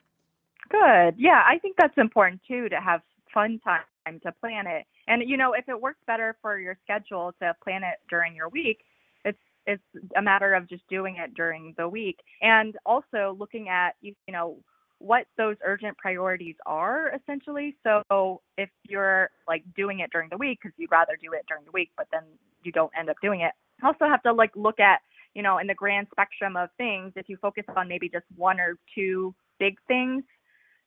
Good. 0.68 1.14
Yeah, 1.18 1.42
I 1.46 1.58
think 1.60 1.76
that's 1.76 1.96
important 1.98 2.40
too 2.46 2.68
to 2.68 2.80
have 2.80 3.02
fun 3.32 3.60
time 3.64 4.20
to 4.22 4.32
plan 4.32 4.66
it. 4.66 4.86
And 5.08 5.22
you 5.28 5.36
know, 5.36 5.52
if 5.52 5.68
it 5.68 5.80
works 5.80 6.00
better 6.06 6.36
for 6.40 6.58
your 6.58 6.76
schedule 6.84 7.34
to 7.40 7.54
plan 7.62 7.82
it 7.82 7.98
during 8.08 8.34
your 8.34 8.48
week, 8.48 8.80
it's 9.24 9.38
it's 9.66 9.82
a 10.16 10.22
matter 10.22 10.54
of 10.54 10.68
just 10.68 10.86
doing 10.88 11.16
it 11.16 11.34
during 11.34 11.74
the 11.76 11.88
week 11.88 12.18
and 12.42 12.76
also 12.84 13.36
looking 13.38 13.68
at 13.68 13.96
you 14.00 14.14
you 14.26 14.32
know 14.32 14.58
what 14.98 15.26
those 15.36 15.56
urgent 15.64 15.96
priorities 15.98 16.56
are 16.64 17.12
essentially. 17.14 17.76
So 17.82 18.40
if 18.56 18.70
you're 18.88 19.30
like 19.46 19.62
doing 19.76 20.00
it 20.00 20.10
during 20.10 20.30
the 20.30 20.38
week 20.38 20.60
because 20.62 20.74
you'd 20.78 20.90
rather 20.90 21.18
do 21.20 21.32
it 21.32 21.44
during 21.46 21.64
the 21.64 21.72
week, 21.72 21.90
but 21.96 22.06
then 22.10 22.22
you 22.62 22.72
don't 22.72 22.92
end 22.98 23.10
up 23.10 23.16
doing 23.20 23.42
it, 23.42 23.52
also 23.84 24.06
have 24.06 24.22
to 24.22 24.32
like 24.32 24.50
look 24.56 24.80
at 24.80 25.00
you 25.34 25.42
know 25.42 25.58
in 25.58 25.66
the 25.66 25.74
grand 25.74 26.08
spectrum 26.10 26.56
of 26.56 26.70
things. 26.76 27.12
If 27.16 27.28
you 27.28 27.36
focus 27.40 27.64
on 27.76 27.88
maybe 27.88 28.08
just 28.08 28.26
one 28.36 28.60
or 28.60 28.76
two 28.94 29.34
big 29.58 29.76
things 29.86 30.24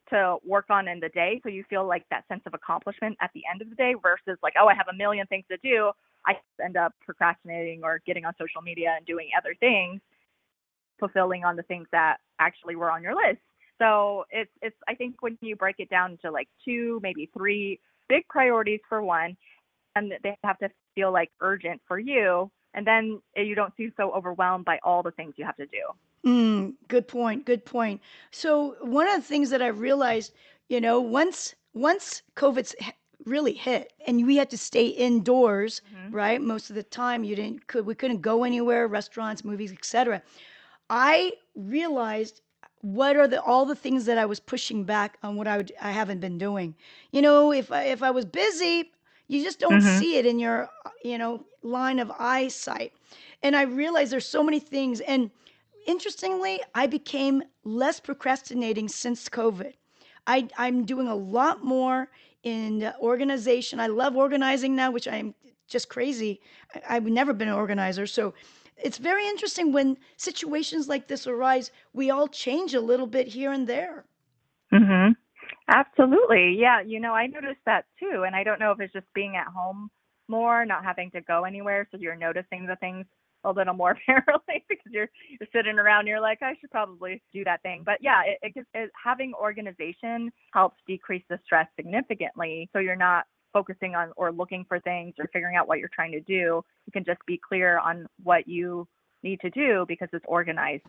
to 0.10 0.38
work 0.46 0.66
on 0.70 0.88
in 0.88 1.00
the 1.00 1.10
day 1.10 1.40
so 1.44 1.50
you 1.50 1.64
feel 1.70 1.86
like 1.86 2.06
that 2.10 2.28
sense 2.28 2.42
of 2.46 2.54
accomplishment 2.54 3.18
at 3.22 3.30
the 3.34 3.42
end 3.52 3.62
of 3.62 3.70
the 3.70 3.76
day 3.76 3.94
versus 4.02 4.38
like 4.42 4.54
oh 4.60 4.68
i 4.68 4.74
have 4.74 4.88
a 4.92 4.96
million 4.96 5.26
things 5.28 5.44
to 5.50 5.58
do 5.58 5.92
i 6.26 6.34
end 6.64 6.78
up 6.78 6.94
procrastinating 7.06 7.82
or 7.84 8.02
getting 8.06 8.26
on 8.26 8.34
social 8.40 8.62
media 8.62 8.94
and 8.98 9.06
doing 9.06 9.30
other 9.38 9.54
things 9.60 10.00
fulfilling 11.00 11.44
on 11.44 11.56
the 11.56 11.64
things 11.64 11.88
that 11.92 12.18
actually 12.40 12.76
were 12.76 12.92
on 12.92 13.04
your 13.04 13.16
list 13.16 13.42
so 13.80 14.24
it's 14.30 14.52
it's 14.62 14.76
i 14.88 14.96
think 14.96 15.16
when 15.22 15.38
you 15.42 15.56
break 15.56 15.76
it 15.80 15.90
down 15.90 16.18
to 16.22 16.32
like 16.32 16.48
two 16.64 17.00
maybe 17.04 17.30
three 17.38 17.80
big 18.10 18.26
priorities 18.30 18.80
for 18.88 19.04
one 19.04 19.36
and 19.96 20.14
they 20.24 20.38
have 20.44 20.58
to 20.60 20.70
feel 20.96 21.12
like 21.12 21.30
urgent 21.42 21.82
for 21.88 22.00
you 22.00 22.50
and 22.74 22.86
then 22.86 23.22
you 23.36 23.56
don't 23.56 23.76
feel 23.76 23.92
so 23.98 24.12
overwhelmed 24.12 24.66
by 24.66 24.80
all 24.84 25.04
the 25.04 25.12
things 25.12 25.34
you 25.38 25.46
have 25.46 25.56
to 25.58 25.66
do 25.68 25.82
Mm, 26.26 26.74
good 26.88 27.08
point. 27.08 27.46
Good 27.46 27.64
point. 27.64 28.02
So 28.32 28.76
one 28.82 29.08
of 29.08 29.16
the 29.16 29.22
things 29.22 29.50
that 29.52 29.62
I 29.62 29.68
realized, 29.68 30.34
you 30.68 30.82
know, 30.82 31.00
once 31.00 31.56
once 31.74 32.24
COVID's 32.36 32.76
h- 32.82 32.94
really 33.26 33.54
hit 33.54 33.94
and 34.06 34.26
we 34.26 34.36
had 34.38 34.50
to 34.50 34.58
stay 34.58 34.88
indoors, 34.88 35.82
Mhm. 35.94 36.12
right? 36.14 36.42
Most 36.42 36.70
of 36.70 36.76
the 36.76 36.84
time 36.84 37.24
you 37.24 37.36
didn't 37.36 37.68
could 37.68 37.86
we 37.86 37.96
couldn't 37.96 38.22
go 38.22 38.44
anywhere, 38.44 38.88
restaurants, 38.88 39.46
movies, 39.46 39.72
etc. 39.72 40.22
I 40.90 41.34
realized 41.56 42.42
what 42.82 43.16
are 43.16 43.28
the 43.28 43.42
all 43.42 43.66
the 43.66 43.76
things 43.76 44.06
that 44.06 44.18
I 44.18 44.26
was 44.26 44.40
pushing 44.40 44.84
back 44.84 45.18
on 45.24 45.36
what 45.36 45.48
I 45.48 45.58
would 45.58 45.72
I 45.82 45.92
haven't 45.92 46.20
been 46.20 46.38
doing. 46.38 46.76
You 47.12 47.22
know, 47.22 47.52
if 47.54 47.72
I, 47.72 47.84
if 47.84 48.04
I 48.04 48.12
was 48.12 48.26
busy, 48.26 48.92
you 49.28 49.44
just 49.44 49.60
don't 49.60 49.82
mhm 49.82 50.00
see 50.00 50.18
it 50.18 50.26
in 50.26 50.40
your 50.40 50.70
uh, 50.86 50.90
you 51.04 51.18
know 51.18 51.46
line 51.64 52.00
of 52.00 52.12
eyesight. 52.20 52.94
And 53.44 53.56
I 53.56 53.64
realized 53.64 54.12
there's 54.12 54.28
so 54.28 54.44
many 54.44 54.60
things 54.60 55.02
and 55.02 55.32
interestingly, 55.86 56.60
I 56.76 56.88
became 56.88 57.44
less 57.64 58.00
procrastinating 58.00 58.88
since 58.90 59.30
COVID. 59.30 59.74
I, 60.28 60.50
I'm 60.58 60.86
doing 60.86 61.08
a 61.08 61.16
lot 61.16 61.64
more 61.64 62.10
in 62.44 62.84
uh, 62.84 62.94
organization. 63.00 63.80
I 63.80 63.88
love 63.88 64.16
organizing 64.18 64.76
now, 64.76 64.92
which 64.92 65.08
I'm 65.08 65.34
just 65.68 65.90
crazy. 65.90 66.42
I, 66.76 66.96
I've 66.98 67.06
never 67.06 67.34
been 67.34 67.48
an 67.48 67.54
organizer. 67.54 68.06
So 68.06 68.34
it's 68.78 68.98
very 68.98 69.28
interesting 69.28 69.72
when 69.72 69.98
situations 70.18 70.88
like 70.90 71.08
this 71.08 71.26
arise, 71.28 71.72
we 71.94 72.10
all 72.10 72.28
change 72.28 72.74
a 72.74 72.82
little 72.82 73.08
bit 73.08 73.28
here 73.28 73.52
and 73.52 73.66
there. 73.68 74.06
Mhm. 74.72 75.16
Absolutely. 75.70 76.56
Yeah, 76.60 76.82
you 76.82 77.00
know, 77.00 77.14
I 77.14 77.28
noticed 77.28 77.62
that 77.66 77.86
too, 78.00 78.24
and 78.26 78.36
I 78.36 78.44
don't 78.44 78.60
know 78.60 78.72
if 78.72 78.80
it's 78.80 78.94
just 78.94 79.08
being 79.14 79.36
at 79.36 79.48
home 79.48 79.90
more, 80.30 80.66
not 80.66 80.84
having 80.84 81.12
to 81.12 81.22
go 81.22 81.44
anywhere, 81.44 81.88
so 81.92 81.98
you're 81.98 82.16
noticing 82.16 82.66
the 82.66 82.76
things 82.78 83.06
a 83.44 83.52
little 83.52 83.74
more 83.74 83.92
apparently 84.10 84.66
because 84.70 84.92
you're 84.92 85.10
you're 85.30 85.48
sitting 85.54 85.80
around, 85.80 86.08
you're 86.08 86.22
like, 86.22 86.42
I 86.42 86.56
should 86.60 86.72
probably 86.72 87.22
do 87.34 87.44
that 87.46 87.62
thing. 87.64 87.84
But 87.86 87.98
yeah, 88.02 88.24
it, 88.26 88.40
it, 88.44 88.54
gives- 88.56 88.68
it 88.74 88.92
having 89.02 89.34
organization 89.34 90.32
helps 90.54 90.78
decrease 90.88 91.24
the 91.30 91.40
stress 91.46 91.68
significantly, 91.76 92.70
so 92.74 92.80
you're 92.80 92.96
not 92.96 93.26
focusing 93.54 93.96
on 93.96 94.12
or 94.18 94.32
looking 94.32 94.66
for 94.68 94.80
things 94.82 95.16
or 95.20 95.28
figuring 95.34 95.56
out 95.58 95.68
what 95.68 95.80
you're 95.80 95.90
trying 95.94 96.12
to 96.14 96.22
do. 96.22 96.64
You 96.86 96.92
can 96.94 97.04
just 97.06 97.20
be 97.28 97.40
clear 97.48 97.80
on 97.80 98.08
what 98.24 98.48
you 98.48 98.88
need 99.24 99.42
to 99.42 99.50
do 99.50 99.86
because 99.88 100.10
it's 100.14 100.26
organized. 100.28 100.84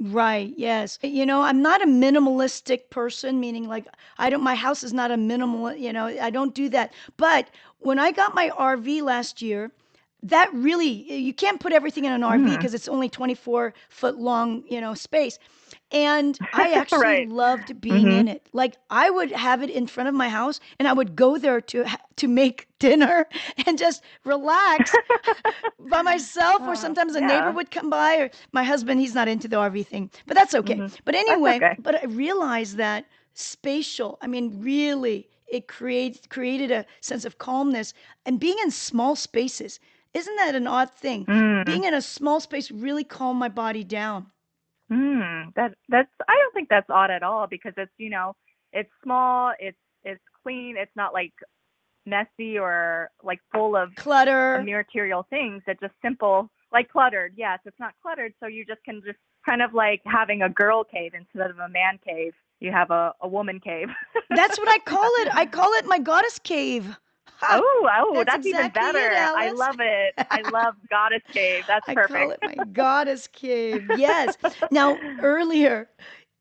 Right, 0.00 0.52
yes. 0.56 0.98
You 1.02 1.24
know, 1.24 1.42
I'm 1.42 1.62
not 1.62 1.80
a 1.82 1.86
minimalistic 1.86 2.90
person, 2.90 3.38
meaning 3.38 3.68
like 3.68 3.86
I 4.18 4.28
don't, 4.28 4.42
my 4.42 4.54
house 4.56 4.82
is 4.82 4.92
not 4.92 5.10
a 5.12 5.16
minimal, 5.16 5.72
you 5.72 5.92
know, 5.92 6.06
I 6.06 6.30
don't 6.30 6.54
do 6.54 6.68
that. 6.70 6.92
But 7.16 7.48
when 7.78 7.98
I 7.98 8.10
got 8.10 8.34
my 8.34 8.50
RV 8.56 9.02
last 9.02 9.40
year, 9.40 9.70
that 10.22 10.50
really, 10.52 10.88
you 11.14 11.32
can't 11.32 11.60
put 11.60 11.72
everything 11.72 12.04
in 12.04 12.12
an 12.12 12.22
RV 12.24 12.52
Mm. 12.52 12.58
because 12.58 12.74
it's 12.74 12.88
only 12.88 13.08
24 13.08 13.72
foot 13.88 14.16
long, 14.18 14.64
you 14.68 14.80
know, 14.80 14.94
space. 14.94 15.38
And 15.92 16.40
I 16.52 16.72
actually 16.74 17.14
right. 17.14 17.28
loved 17.28 17.80
being 17.80 18.10
Mhm. 18.10 18.18
in 18.18 18.26
it. 18.28 18.48
Like 18.52 18.76
I 18.90 19.10
would 19.10 19.30
have 19.32 19.62
it 19.62 19.70
in 19.70 19.86
front 19.86 20.08
of 20.08 20.14
my 20.14 20.28
house 20.28 20.60
and 20.78 20.88
I 20.88 20.92
would 20.92 21.14
go 21.14 21.38
there 21.38 21.60
to 21.60 21.84
ha- 21.84 21.98
to 22.16 22.26
make 22.28 22.66
dinner 22.78 23.26
and 23.66 23.78
just 23.78 24.02
relax 24.24 24.98
by 25.94 26.02
myself 26.02 26.66
or 26.66 26.74
Uh, 26.74 26.76
sometimes 26.76 27.14
a 27.14 27.20
neighbor 27.20 27.52
would 27.52 27.70
come 27.70 27.90
by 27.90 28.16
or 28.16 28.30
my 28.52 28.64
husband 28.64 29.00
he's 29.00 29.14
not 29.14 29.28
into 29.28 29.48
the 29.48 29.56
RV 29.56 29.86
thing 29.86 30.10
but 30.26 30.34
that's 30.36 30.54
okay 30.54 30.82
Mhm. 30.82 30.92
but 31.04 31.14
anyway 31.14 31.62
okay. 31.62 31.78
but 31.78 31.94
I 32.02 32.06
realized 32.06 32.76
that 32.78 33.06
spatial 33.34 34.18
I 34.20 34.26
mean 34.26 34.60
really 34.60 35.28
it 35.46 35.68
creates 35.68 36.26
created 36.28 36.70
a 36.72 36.86
sense 37.00 37.24
of 37.24 37.38
calmness 37.38 37.94
and 38.26 38.40
being 38.40 38.58
in 38.64 38.70
small 38.72 39.14
spaces 39.16 39.80
isn't 40.14 40.36
that 40.36 40.54
an 40.56 40.66
odd 40.66 40.90
thing 40.90 41.28
Mm. 41.28 41.64
being 41.64 41.84
in 41.84 41.94
a 41.94 42.02
small 42.02 42.40
space 42.40 42.70
really 42.72 43.04
calmed 43.04 43.38
my 43.40 43.48
body 43.48 43.84
down 43.84 44.26
Mm, 44.90 45.54
that 45.56 45.74
that's 45.88 46.10
I 46.28 46.36
don't 46.36 46.54
think 46.54 46.68
that's 46.68 46.90
odd 46.90 47.10
at 47.10 47.22
all 47.22 47.46
because 47.46 47.72
it's 47.78 47.92
you 47.96 48.10
know 48.10 48.36
it's 48.72 48.90
small 49.02 49.52
it's 49.58 49.78
it's 50.04 50.22
clean 50.42 50.76
it's 50.78 50.94
not 50.94 51.14
like 51.14 51.32
messy 52.06 52.58
or 52.58 53.10
like 53.22 53.40
full 53.52 53.76
of 53.76 53.94
clutter. 53.96 54.64
material 54.64 55.26
things 55.30 55.62
it's 55.66 55.80
just 55.80 55.94
simple 56.02 56.48
like 56.72 56.88
cluttered 56.90 57.32
yes 57.36 57.58
it's 57.64 57.78
not 57.78 57.94
cluttered 58.02 58.32
so 58.40 58.46
you 58.46 58.64
just 58.64 58.82
can 58.84 59.00
just 59.04 59.18
kind 59.44 59.62
of 59.62 59.74
like 59.74 60.00
having 60.04 60.42
a 60.42 60.48
girl 60.48 60.84
cave 60.84 61.12
instead 61.14 61.50
of 61.50 61.58
a 61.58 61.68
man 61.68 61.98
cave. 62.06 62.32
You 62.60 62.72
have 62.72 62.90
a, 62.90 63.12
a 63.20 63.28
woman 63.28 63.60
cave. 63.60 63.88
That's 64.30 64.58
what 64.58 64.68
I 64.68 64.78
call 64.78 65.10
it. 65.20 65.28
I 65.34 65.46
call 65.46 65.72
it 65.74 65.86
my 65.86 65.98
goddess 65.98 66.38
cave. 66.38 66.96
Oh 67.42 67.88
oh 67.92 68.24
That's 68.26 68.26
that's, 68.26 68.46
even 68.46 68.68
exactly 68.68 68.88
it, 68.90 68.94
better. 68.94 69.30
I 69.34 69.48
love 69.50 69.76
it. 69.80 70.14
I 70.30 70.42
love 70.42 70.74
goddess 70.90 71.22
cave. 71.32 71.64
That's 71.68 71.86
I 71.86 71.94
perfect 71.94 72.08
call 72.14 72.30
it 72.30 72.40
my 72.44 72.56
goddess 72.56 73.26
cave. 73.28 73.88
Yes. 73.90 74.38
Now, 74.70 75.02
earlier, 75.20 75.88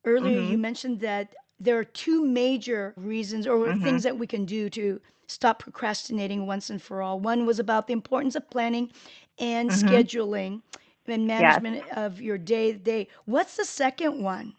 earlier 0.05 0.39
you 0.39 0.57
Mhm. 0.57 0.59
mentioned 0.59 0.99
that 1.01 1.35
there 1.59 1.77
are 1.77 1.83
two 1.83 2.25
major 2.25 2.93
reasons 2.97 3.47
or 3.47 3.71
Mhm. 3.71 3.81
things 3.81 4.03
that 4.03 4.17
we 4.17 4.27
can 4.27 4.45
do 4.45 4.69
to 4.71 5.01
stop 5.33 5.59
procrastinating 5.59 6.45
once 6.47 6.69
and 6.69 6.81
for 6.81 7.01
all. 7.01 7.19
One 7.19 7.45
was 7.45 7.59
about 7.59 7.87
the 7.87 7.93
importance 7.93 8.35
of 8.35 8.49
planning 8.49 8.91
and 9.39 9.69
Mhm. 9.69 9.71
scheduling 9.71 10.61
and 11.07 11.27
yes 11.37 11.61
management 11.61 11.89
of 11.91 12.21
your 12.21 12.37
day 12.37 12.73
to 12.73 12.79
day. 12.79 13.07
What's 13.25 13.57
the 13.57 13.65
second 13.65 14.21
one? 14.23 14.55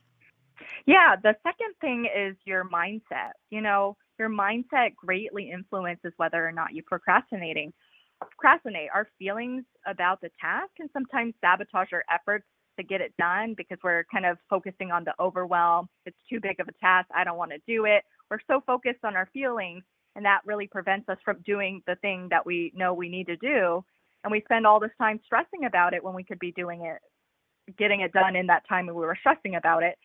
Yeah, 0.86 1.16
the 1.22 1.36
second 1.42 1.74
thing 1.80 2.06
is 2.06 2.36
your 2.44 2.64
mindset. 2.68 3.32
You 3.50 3.60
know, 3.60 3.96
your 4.18 4.28
mindset 4.28 4.94
greatly 4.96 5.50
influences 5.50 6.12
whether 6.16 6.46
or 6.46 6.52
not 6.52 6.74
you're 6.74 6.84
procrastinating. 6.86 7.72
Procrastinate. 8.20 8.90
Our 8.94 9.08
feelings 9.18 9.64
about 9.86 10.20
the 10.20 10.30
task 10.40 10.70
can 10.76 10.88
sometimes 10.92 11.34
sabotage 11.40 11.92
our 11.92 12.04
efforts 12.12 12.46
to 12.78 12.84
get 12.84 13.00
it 13.00 13.14
done 13.18 13.54
because 13.56 13.78
we're 13.82 14.04
kind 14.12 14.26
of 14.26 14.38
focusing 14.50 14.90
on 14.90 15.04
the 15.04 15.14
overwhelm. 15.20 15.88
It's 16.06 16.16
too 16.28 16.40
big 16.40 16.60
of 16.60 16.68
a 16.68 16.72
task. 16.80 17.08
I 17.14 17.24
don't 17.24 17.38
want 17.38 17.52
to 17.52 17.58
do 17.66 17.84
it. 17.84 18.04
We're 18.30 18.40
so 18.46 18.62
focused 18.66 19.04
on 19.04 19.16
our 19.16 19.28
feelings, 19.32 19.84
and 20.16 20.24
that 20.24 20.40
really 20.44 20.66
prevents 20.66 21.08
us 21.08 21.18
from 21.24 21.40
doing 21.44 21.82
the 21.86 21.96
thing 21.96 22.28
that 22.30 22.44
we 22.46 22.72
know 22.74 22.94
we 22.94 23.08
need 23.08 23.26
to 23.26 23.36
do. 23.36 23.84
And 24.22 24.30
we 24.30 24.40
spend 24.42 24.66
all 24.66 24.80
this 24.80 24.90
time 24.98 25.20
stressing 25.24 25.64
about 25.66 25.92
it 25.92 26.02
when 26.02 26.14
we 26.14 26.24
could 26.24 26.38
be 26.38 26.52
doing 26.52 26.82
it, 26.82 26.98
getting 27.76 28.00
it 28.00 28.12
done 28.12 28.36
in 28.36 28.46
that 28.46 28.66
time 28.68 28.86
when 28.86 28.94
we 28.94 29.02
were 29.02 29.18
stressing 29.20 29.56
about 29.56 29.82
it. 29.82 29.96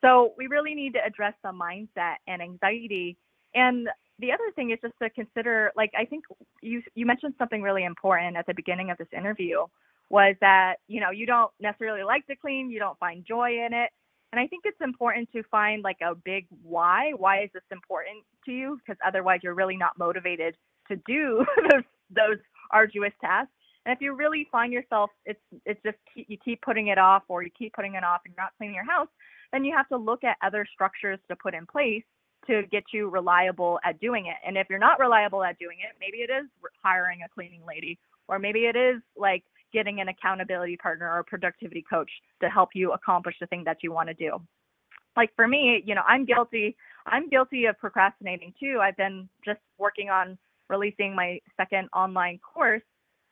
So 0.00 0.34
we 0.36 0.46
really 0.46 0.74
need 0.74 0.94
to 0.94 1.04
address 1.04 1.34
the 1.42 1.50
mindset 1.50 2.16
and 2.26 2.42
anxiety. 2.42 3.16
And 3.54 3.88
the 4.18 4.32
other 4.32 4.50
thing 4.56 4.70
is 4.70 4.78
just 4.82 4.94
to 5.02 5.10
consider, 5.10 5.72
like 5.76 5.92
I 5.96 6.04
think 6.04 6.24
you 6.60 6.82
you 6.94 7.06
mentioned 7.06 7.34
something 7.38 7.62
really 7.62 7.84
important 7.84 8.36
at 8.36 8.46
the 8.46 8.54
beginning 8.54 8.90
of 8.90 8.98
this 8.98 9.08
interview, 9.16 9.64
was 10.10 10.34
that 10.40 10.76
you 10.88 11.00
know 11.00 11.10
you 11.10 11.26
don't 11.26 11.50
necessarily 11.60 12.02
like 12.02 12.26
to 12.26 12.36
clean, 12.36 12.70
you 12.70 12.78
don't 12.78 12.98
find 12.98 13.24
joy 13.24 13.64
in 13.64 13.72
it, 13.72 13.90
and 14.32 14.40
I 14.40 14.46
think 14.46 14.62
it's 14.66 14.80
important 14.80 15.30
to 15.32 15.42
find 15.50 15.82
like 15.82 15.98
a 16.02 16.14
big 16.14 16.46
why. 16.62 17.12
Why 17.16 17.42
is 17.42 17.50
this 17.54 17.62
important 17.70 18.24
to 18.44 18.52
you? 18.52 18.78
Because 18.78 18.98
otherwise 19.06 19.40
you're 19.42 19.54
really 19.54 19.76
not 19.76 19.98
motivated 19.98 20.56
to 20.88 20.96
do 21.06 21.44
those 21.70 21.84
those 22.10 22.38
arduous 22.70 23.12
tasks. 23.20 23.52
And 23.86 23.94
if 23.94 24.02
you 24.02 24.14
really 24.14 24.46
find 24.52 24.72
yourself, 24.72 25.10
it's 25.24 25.40
it's 25.64 25.80
just 25.84 25.96
you 26.14 26.36
keep 26.44 26.60
putting 26.62 26.88
it 26.88 26.98
off, 26.98 27.22
or 27.28 27.42
you 27.42 27.50
keep 27.56 27.72
putting 27.72 27.94
it 27.94 28.04
off, 28.04 28.20
and 28.24 28.34
you're 28.34 28.44
not 28.44 28.52
cleaning 28.58 28.74
your 28.74 28.84
house 28.84 29.08
then 29.52 29.64
you 29.64 29.74
have 29.76 29.88
to 29.88 29.96
look 29.96 30.24
at 30.24 30.36
other 30.42 30.66
structures 30.72 31.18
to 31.28 31.36
put 31.36 31.54
in 31.54 31.66
place 31.66 32.02
to 32.46 32.62
get 32.70 32.84
you 32.92 33.08
reliable 33.08 33.78
at 33.84 34.00
doing 34.00 34.26
it. 34.26 34.36
And 34.46 34.56
if 34.56 34.68
you're 34.70 34.78
not 34.78 34.98
reliable 34.98 35.42
at 35.42 35.58
doing 35.58 35.78
it, 35.80 35.96
maybe 36.00 36.18
it 36.18 36.30
is 36.30 36.48
hiring 36.82 37.20
a 37.24 37.28
cleaning 37.28 37.62
lady, 37.66 37.98
or 38.28 38.38
maybe 38.38 38.60
it 38.60 38.76
is 38.76 39.02
like 39.16 39.44
getting 39.72 40.00
an 40.00 40.08
accountability 40.08 40.76
partner 40.76 41.10
or 41.10 41.20
a 41.20 41.24
productivity 41.24 41.84
coach 41.88 42.10
to 42.40 42.48
help 42.48 42.70
you 42.74 42.92
accomplish 42.92 43.36
the 43.40 43.46
thing 43.46 43.64
that 43.64 43.78
you 43.82 43.92
want 43.92 44.08
to 44.08 44.14
do. 44.14 44.38
Like 45.16 45.30
for 45.34 45.48
me, 45.48 45.82
you 45.84 45.94
know, 45.94 46.02
I'm 46.06 46.24
guilty. 46.24 46.76
I'm 47.06 47.28
guilty 47.28 47.66
of 47.66 47.78
procrastinating 47.78 48.54
too. 48.60 48.78
I've 48.80 48.96
been 48.96 49.28
just 49.44 49.60
working 49.78 50.10
on 50.10 50.38
releasing 50.68 51.14
my 51.14 51.40
second 51.56 51.88
online 51.94 52.38
course 52.38 52.82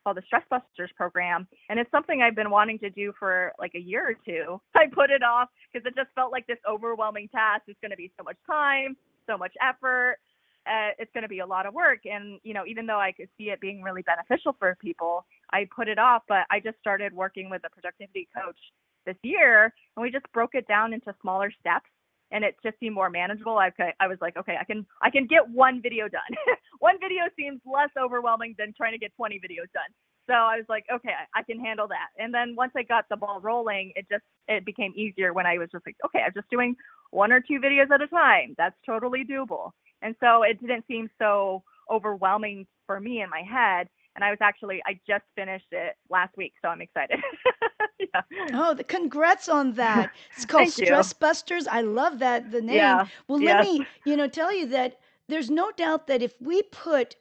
called 0.03 0.17
the 0.17 0.23
Stress 0.25 0.43
Busters 0.49 0.89
program. 0.95 1.47
And 1.69 1.79
it's 1.79 1.91
something 1.91 2.21
I've 2.21 2.35
been 2.35 2.49
wanting 2.49 2.79
to 2.79 2.89
do 2.89 3.13
for 3.19 3.51
like 3.59 3.73
a 3.75 3.79
year 3.79 4.09
or 4.09 4.13
two. 4.25 4.61
I 4.75 4.85
put 4.93 5.09
it 5.11 5.21
off 5.21 5.49
because 5.71 5.85
it 5.85 5.95
just 5.95 6.09
felt 6.15 6.31
like 6.31 6.47
this 6.47 6.59
overwhelming 6.69 7.27
task. 7.27 7.63
It's 7.67 7.79
going 7.81 7.91
to 7.91 7.97
be 7.97 8.11
so 8.17 8.23
much 8.23 8.37
time, 8.45 8.95
so 9.27 9.37
much 9.37 9.53
effort. 9.61 10.17
Uh, 10.65 10.91
it's 10.99 11.11
going 11.13 11.23
to 11.23 11.29
be 11.29 11.39
a 11.39 11.45
lot 11.45 11.65
of 11.65 11.73
work. 11.73 11.99
And, 12.05 12.39
you 12.43 12.53
know, 12.53 12.63
even 12.65 12.85
though 12.85 12.99
I 12.99 13.11
could 13.11 13.29
see 13.37 13.45
it 13.45 13.59
being 13.59 13.81
really 13.81 14.01
beneficial 14.01 14.55
for 14.59 14.77
people, 14.81 15.25
I 15.51 15.67
put 15.75 15.87
it 15.87 15.99
off. 15.99 16.23
But 16.27 16.45
I 16.49 16.59
just 16.59 16.77
started 16.79 17.13
working 17.13 17.49
with 17.49 17.61
a 17.65 17.69
productivity 17.69 18.27
coach 18.35 18.57
this 19.05 19.17
year 19.23 19.73
and 19.95 20.03
we 20.03 20.11
just 20.11 20.25
broke 20.33 20.53
it 20.53 20.67
down 20.67 20.93
into 20.93 21.13
smaller 21.21 21.51
steps 21.59 21.89
and 22.31 22.43
it 22.43 22.55
just 22.63 22.79
seemed 22.79 22.95
more 22.95 23.09
manageable. 23.09 23.57
I 23.57 23.71
I 23.99 24.07
was 24.07 24.17
like, 24.21 24.37
okay, 24.37 24.55
I 24.59 24.63
can 24.63 24.85
I 25.01 25.09
can 25.09 25.27
get 25.27 25.47
one 25.49 25.81
video 25.81 26.07
done. 26.07 26.33
one 26.79 26.95
video 26.99 27.23
seems 27.37 27.61
less 27.65 27.89
overwhelming 27.99 28.55
than 28.57 28.73
trying 28.75 28.93
to 28.93 28.99
get 28.99 29.15
20 29.15 29.35
videos 29.37 29.71
done. 29.73 29.91
So 30.27 30.33
I 30.33 30.57
was 30.57 30.65
like, 30.67 30.83
okay, 30.93 31.11
I, 31.11 31.39
I 31.39 31.43
can 31.43 31.59
handle 31.59 31.87
that. 31.87 32.09
And 32.21 32.33
then 32.33 32.53
once 32.55 32.73
I 32.75 32.83
got 32.83 33.05
the 33.09 33.15
ball 33.15 33.39
rolling, 33.41 33.93
it 33.95 34.07
just 34.11 34.23
it 34.47 34.65
became 34.65 34.93
easier 34.95 35.33
when 35.33 35.45
I 35.45 35.57
was 35.57 35.69
just 35.71 35.85
like, 35.85 35.95
okay, 36.05 36.19
I'm 36.25 36.33
just 36.33 36.49
doing 36.49 36.75
one 37.11 37.31
or 37.31 37.39
two 37.39 37.59
videos 37.59 37.89
at 37.91 38.01
a 38.01 38.07
time. 38.07 38.53
That's 38.57 38.75
totally 38.85 39.23
doable. 39.23 39.71
And 40.01 40.15
so 40.19 40.43
it 40.43 40.59
didn't 40.59 40.85
seem 40.87 41.09
so 41.17 41.63
overwhelming 41.89 42.67
for 42.85 42.99
me 42.99 43.21
in 43.21 43.29
my 43.29 43.41
head. 43.41 43.87
And 44.17 44.25
I 44.25 44.31
was 44.31 44.39
actually 44.41 44.81
I 44.85 44.99
just 45.07 45.23
finished 45.35 45.67
it 45.71 45.95
last 46.09 46.35
week, 46.37 46.53
so 46.61 46.69
I'm 46.69 46.81
excited. 46.81 47.19
yeah. 47.99 48.21
Oh, 48.53 48.73
the 48.73 48.83
congrats 48.83 49.47
on 49.49 49.73
that. 49.73 50.11
It's 50.33 50.45
called 50.45 50.67
Thank 50.67 50.77
you. 50.77 50.87
Stress 50.87 51.13
Busters. 51.13 51.67
I 51.67 51.81
love 51.81 52.19
that 52.19 52.51
the 52.51 52.61
name. 52.61 53.01
Yeah. 53.01 53.07
Well, 53.27 53.41
let 53.41 53.57
Yes. 53.57 53.59
me, 53.59 53.87
you 54.03 54.15
know, 54.17 54.27
tell 54.27 54.53
you 54.53 54.65
that 54.67 54.99
there's 55.27 55.49
no 55.49 55.71
doubt 55.71 56.07
that 56.07 56.21
if 56.21 56.39
we 56.41 56.63
put 56.63 57.15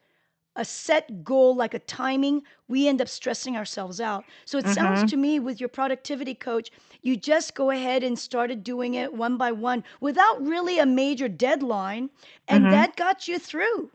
a 0.57 0.65
set 0.65 1.23
goal 1.25 1.55
like 1.55 1.75
a 1.75 1.79
timing, 1.79 2.43
we 2.69 2.89
end 2.89 3.01
up 3.03 3.09
stressing 3.09 3.57
ourselves 3.57 4.01
out. 4.01 4.27
So 4.47 4.59
it 4.59 4.69
sounds 4.69 5.03
Mhm. 5.03 5.05
to 5.05 5.17
me 5.17 5.39
with 5.39 5.61
your 5.61 5.69
productivity 5.69 6.35
coach, 6.35 6.71
you 7.03 7.17
just 7.17 7.55
go 7.55 7.71
ahead 7.71 8.03
and 8.03 8.19
started 8.19 8.65
doing 8.65 8.95
it 8.95 9.13
one 9.15 9.37
by 9.37 9.53
one 9.53 9.85
without 10.01 10.45
really 10.47 10.79
a 10.79 10.87
major 10.87 11.29
deadline, 11.29 12.11
and 12.49 12.71
Mhm. 12.71 12.71
that 12.71 12.97
got 12.97 13.29
you 13.29 13.39
through 13.39 13.93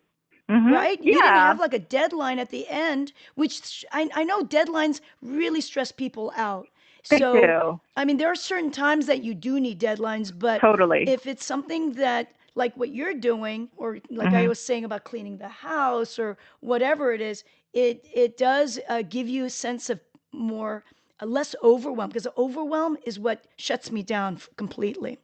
Mhm. 0.52 0.76
right? 0.76 1.04
You 1.04 1.22
didn't 1.22 1.36
Yeah. 1.36 1.42
have 1.42 1.60
like 1.60 1.74
a 1.76 1.80
deadline 1.80 2.40
at 2.40 2.50
the 2.52 2.68
end, 2.70 3.14
which 3.36 3.66
sh- 3.66 3.86
I, 3.92 4.10
I 4.16 4.26
know 4.26 4.44
deadlines 4.44 5.02
really 5.22 5.62
stress 5.62 5.92
people 5.92 6.34
out. 6.38 6.70
They 7.10 7.20
So, 7.20 7.32
do. 7.32 7.82
I 7.98 8.06
mean, 8.06 8.18
there 8.18 8.32
are 8.32 8.36
certain 8.36 8.72
times 8.72 9.08
that 9.08 9.24
you 9.24 9.36
do 9.36 9.60
need 9.62 9.80
deadlines, 9.82 10.34
but 10.38 10.64
Totally. 10.64 11.06
if 11.06 11.28
it's 11.28 11.46
something 11.46 11.94
that, 11.94 12.34
like 12.56 12.76
what 12.78 12.90
you're 12.94 13.16
doing, 13.16 13.70
or 13.78 14.00
like 14.12 14.34
I 14.34 14.48
Mhm. 14.48 14.50
was 14.50 14.60
saying 14.60 14.86
about 14.86 15.06
cleaning 15.06 15.38
the 15.38 15.50
house 15.50 16.20
or 16.20 16.38
whatever 16.62 17.14
it 17.14 17.22
is, 17.22 17.44
it 17.74 18.08
it 18.14 18.38
does 18.38 18.80
uh, 18.90 19.04
give 19.04 19.28
you 19.30 19.46
a 19.46 19.52
sense 19.52 19.90
of 19.90 20.00
more, 20.34 20.84
uh, 21.22 21.28
less 21.28 21.56
overwhelm 21.64 22.10
because 22.10 22.28
overwhelm 22.38 22.98
is 23.06 23.20
what 23.20 23.46
shuts 23.58 23.92
me 23.92 24.04
down 24.04 24.36
f- 24.36 24.50
completely. 24.58 25.20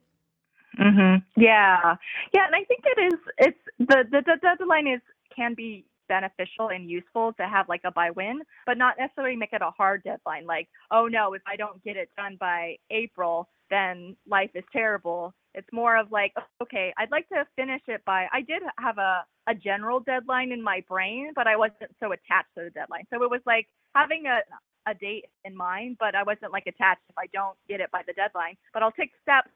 Mhm. 0.78 1.24
Yeah. 1.36 1.96
Yeah, 2.34 2.46
and 2.46 2.56
I 2.56 2.64
think 2.64 2.82
it 2.84 3.14
is 3.14 3.20
it's 3.38 3.58
the 3.80 4.04
the, 4.10 4.22
the 4.26 4.36
deadline 4.42 4.88
is 4.88 5.00
can 5.38 5.54
be 5.54 5.86
beneficial 6.08 6.68
and 6.70 6.90
useful 6.90 7.32
to 7.34 7.46
have 7.48 7.68
like 7.68 7.82
a 7.84 7.92
by 7.92 8.10
win, 8.10 8.40
but 8.66 8.78
not 8.78 8.96
necessarily 8.98 9.36
make 9.36 9.52
it 9.52 9.62
a 9.62 9.70
hard 9.72 10.02
deadline 10.04 10.46
like, 10.46 10.68
"Oh 10.90 11.06
no, 11.08 11.34
if 11.34 11.42
I 11.46 11.56
don't 11.56 11.82
get 11.84 11.96
it 11.96 12.10
done 12.16 12.36
by 12.40 12.76
April, 12.90 13.48
then 13.70 14.16
life 14.26 14.50
is 14.54 14.64
terrible." 14.72 15.34
It's 15.54 15.72
more 15.72 15.96
of 15.96 16.12
like, 16.12 16.34
"Okay, 16.62 16.92
I'd 16.98 17.10
like 17.12 17.28
to 17.30 17.46
finish 17.56 17.82
it 17.88 18.04
by 18.06 18.28
I 18.32 18.42
did 18.42 18.62
have 18.80 18.98
a 18.98 19.24
a 19.48 19.54
general 19.54 20.00
deadline 20.00 20.52
in 20.52 20.62
my 20.62 20.82
brain, 20.88 21.32
but 21.34 21.46
I 21.46 21.56
wasn't 21.56 21.94
so 22.00 22.12
attached 22.12 22.54
to 22.56 22.64
the 22.64 22.70
deadline." 22.70 23.06
So 23.10 23.22
it 23.24 23.30
was 23.30 23.42
like 23.46 23.68
having 23.94 24.26
a 24.26 24.40
a 24.86 24.94
date 24.94 25.26
in 25.44 25.56
mind, 25.56 25.98
but 26.00 26.14
I 26.14 26.22
wasn't 26.22 26.52
like 26.52 26.66
attached 26.66 27.02
if 27.10 27.18
I 27.18 27.26
don't 27.28 27.58
get 27.68 27.80
it 27.80 27.90
by 27.92 28.02
the 28.06 28.14
deadline. 28.14 28.56
But 28.72 28.82
I'll 28.82 28.92
take 28.92 29.12
steps 29.22 29.50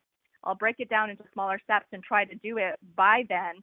I'll 0.44 0.54
break 0.56 0.76
it 0.80 0.88
down 0.90 1.10
into 1.10 1.24
smaller 1.32 1.58
steps 1.62 1.86
and 1.92 2.02
try 2.02 2.24
to 2.24 2.34
do 2.36 2.58
it 2.58 2.78
by 2.96 3.24
then. 3.28 3.62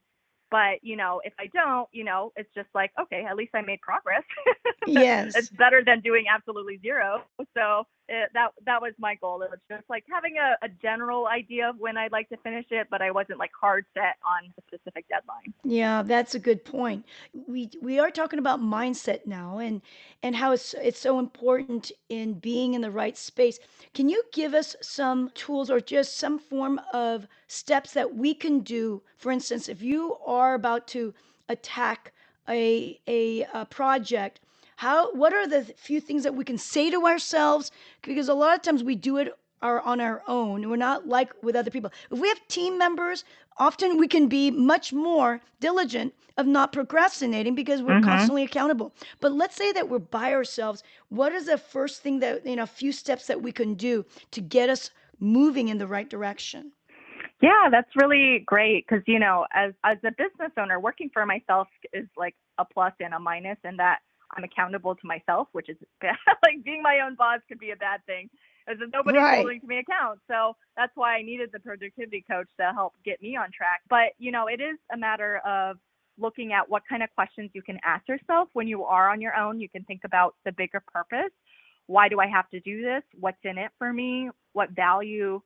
But, 0.52 0.80
you 0.82 0.96
know, 0.96 1.22
if 1.24 1.34
I 1.40 1.48
don't, 1.54 1.88
you 1.92 2.04
know, 2.04 2.32
it's 2.36 2.50
just 2.56 2.70
like, 2.74 2.92
okay, 3.00 3.24
at 3.24 3.36
least 3.36 3.52
I 3.54 3.62
made 3.62 3.82
progress. 3.82 4.24
yes. 4.88 5.36
it's 5.36 5.50
better 5.50 5.84
than 5.86 6.02
doing 6.02 6.26
absolutely 6.34 6.80
zero. 6.82 7.24
So 7.56 7.84
it, 8.10 8.30
that 8.34 8.52
that 8.66 8.82
was 8.82 8.94
my 8.98 9.16
goal. 9.16 9.42
It 9.44 9.52
was 9.52 9.60
just 9.70 9.84
like 9.90 10.04
having 10.12 10.36
a, 10.38 10.66
a 10.66 10.70
general 10.70 11.28
idea 11.28 11.70
of 11.70 11.78
when 11.78 11.98
I'd 11.98 12.12
like 12.12 12.28
to 12.30 12.38
finish 12.38 12.66
it, 12.72 12.88
but 12.90 13.02
I 13.02 13.12
wasn't 13.12 13.40
like 13.40 13.52
hard 13.60 13.86
set 13.94 14.18
on 14.26 14.52
a 14.58 14.62
specific 14.68 15.06
deadline. 15.08 15.54
Yeah, 15.64 16.02
that's 16.02 16.36
a 16.36 16.40
good 16.40 16.66
point. 16.66 17.06
We 17.48 17.70
we 17.82 18.00
are 18.00 18.10
talking 18.10 18.40
about 18.40 18.62
mindset 18.62 19.28
now 19.28 19.60
and 19.60 19.82
and 20.24 20.36
how 20.36 20.52
it's 20.52 20.74
it's 20.74 21.00
so 21.00 21.20
important 21.20 21.92
in 22.10 22.34
being 22.34 22.74
in 22.74 22.82
the 22.82 22.92
right 22.92 23.18
space. 23.18 23.60
Can 23.94 24.10
you 24.10 24.24
give 24.34 24.54
us 24.54 24.76
some 24.82 25.30
tools 25.36 25.70
or 25.70 25.80
just 25.80 26.18
some 26.18 26.40
form 26.40 26.82
of 26.94 27.28
steps 27.48 27.94
that 27.94 28.16
we 28.16 28.34
can 28.34 28.62
do? 28.62 29.04
For 29.18 29.32
instance, 29.32 29.70
if 29.70 29.82
you 29.82 30.18
are 30.26 30.56
about 30.56 30.88
to 30.90 31.14
attack 31.48 32.12
a 32.48 33.00
a, 33.08 33.46
a 33.54 33.66
project 33.66 34.42
how 34.80 35.12
what 35.14 35.34
are 35.34 35.46
the 35.46 35.64
few 35.78 36.00
things 36.00 36.24
that 36.24 36.36
we 36.36 36.46
can 36.46 36.58
say 36.58 36.90
to 36.90 37.06
ourselves? 37.06 37.70
Because 38.02 38.30
a 38.30 38.34
lot 38.34 38.56
of 38.56 38.62
times 38.62 38.82
we 38.82 38.96
do 38.96 39.18
it 39.18 39.34
are 39.62 39.82
on 39.82 40.00
our 40.00 40.24
own. 40.26 40.70
We're 40.70 40.78
not 40.78 41.06
like 41.06 41.34
with 41.44 41.58
other 41.58 41.70
people. 41.70 41.92
If 42.10 42.18
we 42.20 42.30
have 42.30 42.48
team 42.48 42.78
members, 42.78 43.26
often 43.58 43.98
we 43.98 44.08
can 44.08 44.30
be 44.30 44.50
much 44.52 44.94
more 44.94 45.42
diligent 45.60 46.14
of 46.38 46.48
not 46.48 46.72
procrastinating 46.72 47.56
because 47.56 47.82
we're 47.82 47.94
Mm-hmm. 47.94 48.14
constantly 48.14 48.42
accountable. 48.44 48.94
But 49.20 49.34
let's 49.34 49.58
say 49.58 49.74
that 49.74 49.90
we're 49.90 50.00
by 50.00 50.34
ourselves. 50.34 50.82
What 51.10 51.34
is 51.34 51.48
the 51.48 51.58
first 51.58 52.02
thing 52.02 52.20
that, 52.22 52.46
you 52.48 52.56
know, 52.56 52.64
a 52.64 52.68
few 52.68 52.94
steps 52.94 53.28
that 53.28 53.42
we 53.42 53.52
can 53.52 53.74
do 53.74 54.06
to 54.32 54.40
get 54.40 54.70
us 54.70 54.92
moving 55.20 55.68
in 55.68 55.78
the 55.78 55.88
right 55.88 56.10
direction? 56.10 56.72
Yeah, 57.42 57.70
that's 57.72 57.90
really 57.96 58.44
great 58.46 58.86
because 58.88 59.04
you 59.08 59.20
know, 59.20 59.46
as 59.54 59.74
as 59.84 59.98
a 60.06 60.12
business 60.12 60.52
owner, 60.58 60.80
working 60.80 61.10
for 61.14 61.26
myself 61.26 61.68
is 61.94 62.08
like 62.18 62.36
a 62.58 62.66
plus 62.66 62.94
and 63.00 63.14
a 63.14 63.20
and 63.64 63.80
that 63.80 64.00
I'm 64.36 64.44
accountable 64.44 64.96
to 64.96 65.08
myself, 65.08 65.48
which 65.54 65.70
is 65.70 65.78
bad. 66.02 66.16
like 66.44 66.64
being 66.64 66.82
my 66.82 67.00
own 67.06 67.16
boss 67.16 67.40
could 67.48 67.60
be 67.60 67.72
a 67.72 67.76
bad 67.76 68.06
thing, 68.06 68.30
as 68.68 68.78
if 68.82 68.92
nobody's 68.94 69.22
Right. 69.22 69.38
holding 69.38 69.62
me 69.66 69.80
account. 69.80 70.20
So 70.28 70.56
that's 70.78 70.92
why 70.96 71.16
I 71.18 71.22
needed 71.22 71.50
the 71.54 71.60
productivity 71.60 72.24
coach 72.30 72.48
to 72.60 72.72
help 72.74 72.94
get 73.06 73.22
me 73.22 73.36
on 73.36 73.50
track. 73.56 73.82
But 73.90 74.14
you 74.20 74.32
know, 74.32 74.48
it 74.48 74.62
is 74.62 74.78
a 74.94 74.98
matter 74.98 75.40
of 75.46 75.78
looking 76.18 76.54
at 76.54 76.70
what 76.70 76.84
kind 76.88 77.02
of 77.04 77.10
questions 77.16 77.50
you 77.54 77.62
can 77.62 77.80
ask 77.84 78.08
yourself 78.08 78.50
when 78.54 78.68
you 78.68 78.84
are 78.84 79.10
on 79.10 79.22
your 79.22 79.36
own. 79.36 79.60
You 79.60 79.70
can 79.70 79.84
think 79.86 80.02
about 80.06 80.36
the 80.46 80.52
bigger 80.52 80.84
purpose. 80.94 81.32
Why 81.88 82.10
do 82.10 82.20
I 82.20 82.28
have 82.28 82.50
to 82.52 82.60
do 82.60 82.82
this? 82.82 83.04
What's 83.20 83.38
in 83.44 83.58
it 83.58 83.72
for 83.78 83.92
me? 83.92 84.30
What 84.54 84.72
value 84.72 85.42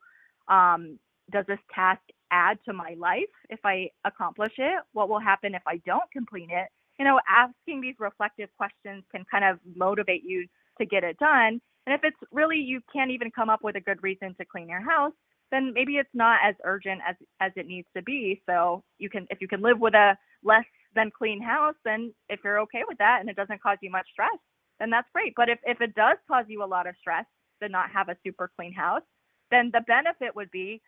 um, 0.50 1.00
does 1.32 1.46
this 1.48 1.60
task 1.74 2.02
add 2.32 2.58
to 2.66 2.74
my 2.74 2.96
life 2.98 3.30
if 3.50 3.60
I 3.64 3.90
accomplish 4.04 4.54
it? 4.58 4.84
What 4.92 5.08
will 5.10 5.20
happen 5.20 5.56
if 5.56 5.62
I 5.68 5.78
don't 5.86 6.12
complete 6.12 6.50
it? 6.52 6.68
You 7.00 7.06
know, 7.06 7.20
asking 7.28 7.82
these 7.82 7.96
reflective 8.00 8.50
questions 8.58 9.04
can 9.12 9.26
kind 9.30 9.44
of 9.44 9.60
motivate 9.76 10.24
you 10.24 10.48
to 10.80 10.86
get 10.86 11.04
it 11.04 11.18
done. 11.18 11.60
And 11.86 11.94
if 11.94 12.02
it's 12.04 12.18
really 12.32 12.58
you 12.58 12.82
can't 12.92 13.12
even 13.12 13.32
come 13.32 13.50
up 13.50 13.64
with 13.64 13.76
a 13.76 13.82
good 13.82 14.02
reason 14.02 14.36
to 14.40 14.46
clean 14.46 14.70
your 14.70 14.82
house, 14.82 15.14
then 15.52 15.74
maybe 15.74 15.98
it's 15.98 16.10
not 16.14 16.40
as 16.44 16.56
urgent 16.64 17.02
as 17.08 17.16
as 17.40 17.52
it 17.56 17.68
needs 17.68 17.88
to 17.96 18.02
be. 18.04 18.42
So 18.46 18.84
you 18.98 19.10
can 19.10 19.28
if 19.30 19.42
you 19.42 19.48
can 19.48 19.62
live 19.62 19.80
with 19.80 19.94
a 19.94 20.18
less 20.44 20.66
than 20.96 21.12
clean 21.16 21.42
house, 21.42 21.76
then 21.84 22.14
if 22.30 22.40
you're 22.44 22.60
okay 22.62 22.84
with 22.88 22.98
that 23.00 23.18
and 23.20 23.30
it 23.30 23.36
doesn't 23.36 23.62
cause 23.62 23.78
you 23.82 23.92
much 23.92 24.08
stress, 24.12 24.38
then 24.80 24.90
that's 24.90 25.08
great. 25.14 25.34
But 25.36 25.50
if 25.50 25.60
if 25.64 25.82
it 25.82 25.96
does 25.96 26.18
cause 26.28 26.46
you 26.48 26.64
a 26.64 26.66
lot 26.66 26.88
of 26.88 26.96
stress 27.00 27.26
to 27.62 27.70
not 27.70 27.92
have 27.92 28.10
a 28.10 28.18
super 28.26 28.52
clean 28.56 28.74
house, 28.74 29.04
then 29.52 29.70
the 29.74 29.82
benefit 29.82 30.36
would 30.36 30.52
be 30.52 30.82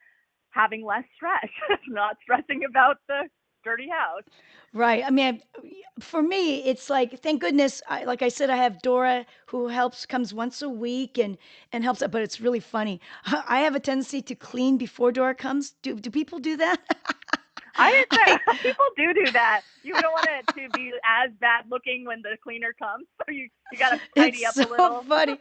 having 0.50 0.86
less 0.86 1.04
stress, 1.16 1.48
not 1.88 2.18
stressing 2.24 2.64
about 2.64 2.98
the 3.08 3.24
dirty 3.66 3.90
house. 3.90 4.24
Right. 4.74 5.04
I 5.06 5.10
mean, 5.12 5.42
for 6.00 6.22
me, 6.22 6.64
it's 6.66 6.90
like, 6.90 7.22
thank 7.22 7.42
goodness, 7.42 7.82
I, 7.88 8.04
like 8.06 8.22
I 8.22 8.30
said, 8.30 8.50
I 8.50 8.58
have 8.58 8.82
Dora 8.82 9.26
who 9.48 9.68
helps, 9.68 10.06
comes 10.06 10.34
once 10.34 10.62
a 10.62 10.70
week 10.70 11.18
and 11.18 11.38
and 11.72 11.84
helps. 11.84 12.04
But 12.12 12.22
it's 12.22 12.42
really 12.42 12.60
funny. 12.60 13.02
I 13.26 13.60
have 13.62 13.76
a 13.76 13.80
tendency 13.80 14.22
to 14.24 14.36
clean 14.36 14.78
before 14.78 15.12
Dora 15.12 15.36
comes. 15.36 15.72
Do 15.82 15.96
do 15.96 16.12
people 16.12 16.40
do 16.40 16.58
that? 16.58 16.80
I 17.78 18.04
think 18.14 18.42
people 18.62 18.86
do 18.98 19.14
do 19.14 19.32
that. 19.34 19.62
You 19.84 20.00
don't 20.02 20.12
want 20.14 20.28
it 20.28 20.48
to 20.60 20.70
be 20.72 20.92
as 21.06 21.32
bad 21.40 21.66
looking 21.70 22.06
when 22.06 22.22
the 22.22 22.38
cleaner 22.44 22.74
comes, 22.78 23.06
so 23.18 23.32
you 23.34 23.50
you 23.72 23.78
gotta 23.80 23.98
tidy 24.18 24.46
It's 24.46 24.46
up 24.46 24.56
so 24.56 24.64
a 24.64 24.68
little. 24.68 25.06
funny. 25.08 25.40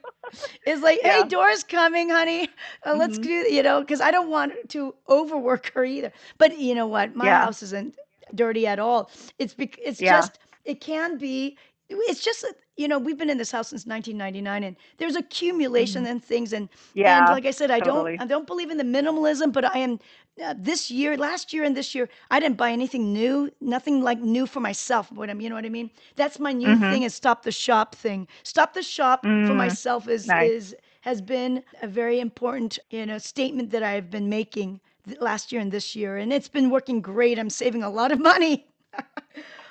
It's 0.67 0.83
like, 0.83 1.01
hey, 1.03 1.25
Dora's 1.25 1.65
coming, 1.65 2.11
honey. 2.11 2.49
Uh, 2.87 2.95
let's 2.97 3.19
Mhm. 3.19 3.19
do, 3.19 3.31
you 3.31 3.63
know, 3.63 3.81
because 3.81 4.01
I 4.01 4.11
don't 4.11 4.31
want 4.31 4.53
to 4.71 4.95
overwork 5.09 5.73
her 5.75 5.85
either. 5.85 6.13
But 6.39 6.59
you 6.59 6.75
know 6.75 6.87
what? 6.87 7.15
My 7.15 7.33
Yeah. 7.33 7.37
house 7.37 7.63
isn't 7.63 7.97
dirty 8.35 8.67
at 8.67 8.79
all. 8.79 9.11
It's 9.39 9.55
bec- 9.55 9.79
it's 9.85 10.01
Yeah. 10.01 10.09
just 10.09 10.39
it 10.65 10.81
can 10.81 11.19
be. 11.19 11.57
It's 11.89 12.23
just 12.23 12.43
that, 12.43 12.55
you 12.77 12.89
know 12.89 12.99
we've 12.99 13.19
been 13.19 13.31
in 13.31 13.39
this 13.39 13.53
house 13.53 13.69
since 13.69 13.87
1999, 13.87 14.65
and 14.65 14.77
there's 14.99 15.17
accumulation 15.17 16.07
and 16.07 16.23
things. 16.25 16.53
And 16.53 16.69
yeah 16.95 17.05
and 17.05 17.29
like 17.29 17.47
I 17.47 17.51
said, 17.51 17.71
I 17.71 17.81
totally. 17.81 17.81
don't 17.81 18.11
I 18.19 18.27
don't 18.27 18.47
believe 18.47 18.71
in 18.71 18.79
the 18.79 18.85
minimalism, 18.85 19.53
but 19.53 19.65
I 19.65 19.79
am. 19.79 20.01
Uh, 20.43 20.55
this 20.59 20.91
year, 20.91 21.17
last 21.17 21.53
year, 21.53 21.63
and 21.65 21.77
this 21.77 21.95
year, 21.95 22.09
I 22.31 22.41
didn't 22.41 22.57
buy 22.57 22.73
anything 22.73 23.13
new. 23.13 23.51
Nothing 23.61 24.03
like 24.03 24.19
new 24.21 24.47
for 24.47 24.61
myself. 24.61 25.13
What 25.13 25.31
I'm, 25.31 25.41
you 25.41 25.49
know 25.49 25.55
what 25.55 25.65
I 25.65 25.69
mean? 25.69 25.91
That's 26.17 26.39
my 26.41 26.53
new 26.53 26.75
Mhm. 26.75 26.89
thing. 26.89 27.05
Is 27.05 27.15
stop 27.15 27.43
the 27.45 27.53
shop 27.53 27.95
thing. 27.95 28.27
Stop 28.43 28.75
the 28.75 28.83
shop 28.83 29.29
for 29.41 29.55
Mm, 29.55 29.55
myself 29.55 30.09
is 30.09 30.25
nice. 30.29 30.53
is 30.53 30.75
has 31.03 31.21
been 31.23 31.63
a 31.83 31.87
very 31.87 32.21
important 32.21 32.79
you 32.91 33.07
know 33.07 33.19
statement 33.19 33.71
that 33.71 33.83
I've 33.83 34.11
been 34.11 34.29
making 34.29 34.81
th- 35.07 35.21
last 35.21 35.53
year 35.53 35.61
and 35.61 35.71
this 35.73 35.95
year, 35.97 36.17
and 36.17 36.33
it's 36.33 36.49
been 36.49 36.71
working 36.71 37.01
great. 37.01 37.39
I'm 37.39 37.51
saving 37.51 37.83
a 37.83 37.91
lot 37.91 38.13
of 38.13 38.21
money. 38.21 38.67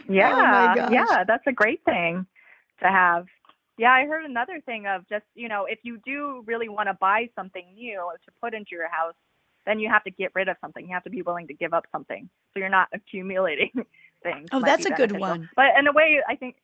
Yeah, 0.09 0.33
Oh 0.37 0.45
my 0.45 0.75
gosh. 0.75 0.91
yeah, 0.91 1.23
that's 1.25 1.47
a 1.47 1.51
great 1.51 1.83
thing 1.85 2.25
to 2.81 2.87
have. 2.87 3.25
Yeah, 3.77 3.91
I 3.91 4.05
heard 4.05 4.25
another 4.25 4.61
thing 4.65 4.85
of 4.85 5.07
just, 5.09 5.25
you 5.33 5.49
know, 5.49 5.65
if 5.67 5.79
you 5.83 5.99
do 6.05 6.43
really 6.45 6.69
want 6.69 6.89
to 6.89 6.93
buy 6.99 7.29
something 7.35 7.65
new 7.73 8.11
to 8.25 8.31
put 8.41 8.53
into 8.53 8.69
your 8.71 8.87
house, 8.87 9.15
then 9.65 9.79
you 9.79 9.89
have 9.89 10.03
to 10.03 10.11
get 10.11 10.31
rid 10.35 10.47
of 10.47 10.57
something. 10.61 10.85
You 10.85 10.93
have 10.93 11.05
to 11.05 11.09
be 11.09 11.21
willing 11.21 11.47
to 11.47 11.53
give 11.53 11.73
up 11.73 11.85
something. 11.91 12.29
So 12.53 12.59
you're 12.59 12.69
not 12.69 12.89
accumulating 12.93 13.71
things. 14.21 14.49
Oh, 14.51 14.61
that's 14.61 14.85
a 14.85 14.91
good 14.91 15.13
one. 15.13 15.49
But 15.55 15.67
in 15.79 15.87
a 15.87 15.91
way, 15.91 16.19
I 16.27 16.35
think, 16.35 16.57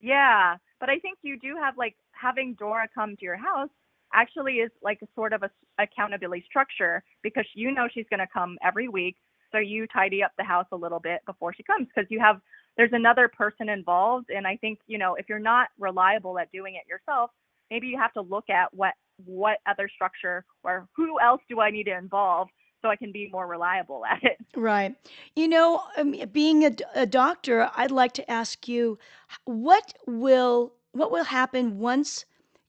yeah, 0.00 0.56
but 0.78 0.90
I 0.90 0.98
think 0.98 1.18
you 1.22 1.38
do 1.38 1.56
have 1.60 1.76
like 1.76 1.96
having 2.12 2.54
Dora 2.54 2.86
come 2.94 3.16
to 3.16 3.22
your 3.22 3.36
house 3.36 3.70
actually 4.14 4.54
is 4.54 4.70
like 4.82 5.00
a 5.02 5.06
sort 5.14 5.32
of 5.32 5.42
a 5.42 5.50
accountability 5.78 6.44
structure 6.46 7.02
because 7.22 7.44
you 7.54 7.72
know 7.72 7.88
she's 7.92 8.06
going 8.08 8.20
to 8.20 8.26
come 8.32 8.56
every 8.64 8.88
week. 8.88 9.16
So 9.52 9.58
you 9.58 9.86
tidy 9.86 10.22
up 10.22 10.32
the 10.36 10.44
house 10.44 10.66
a 10.72 10.76
little 10.76 10.98
bit 10.98 11.20
before 11.26 11.54
she 11.54 11.62
comes 11.62 11.86
because 11.94 12.10
you 12.10 12.20
have 12.20 12.40
there's 12.76 12.92
another 12.92 13.28
person 13.28 13.68
involved 13.68 14.30
and 14.34 14.46
I 14.46 14.56
think, 14.56 14.80
you 14.86 14.98
know, 14.98 15.14
if 15.14 15.26
you're 15.28 15.38
not 15.38 15.68
reliable 15.78 16.38
at 16.38 16.50
doing 16.50 16.74
it 16.74 16.88
yourself, 16.88 17.30
maybe 17.70 17.86
you 17.86 17.98
have 17.98 18.12
to 18.14 18.20
look 18.20 18.50
at 18.50 18.72
what 18.72 18.94
what 19.24 19.58
other 19.66 19.88
structure 19.94 20.44
or 20.64 20.88
who 20.96 21.20
else 21.20 21.40
do 21.48 21.60
I 21.60 21.70
need 21.70 21.84
to 21.84 21.96
involve 21.96 22.48
so 22.82 22.90
I 22.90 22.96
can 22.96 23.12
be 23.12 23.28
more 23.32 23.46
reliable 23.46 24.04
at 24.04 24.22
it. 24.22 24.38
Right. 24.56 24.94
You 25.34 25.48
know, 25.48 25.82
um, 25.96 26.14
being 26.32 26.76
a 26.94 27.06
doctor, 27.06 27.70
I'd 27.76 27.90
like 27.90 28.12
to 28.14 28.30
ask 28.30 28.68
you, 28.68 28.98
what 29.44 29.94
will 30.06 30.72
what 30.92 31.10
will 31.10 31.24
happen 31.24 31.78
once 31.78 32.24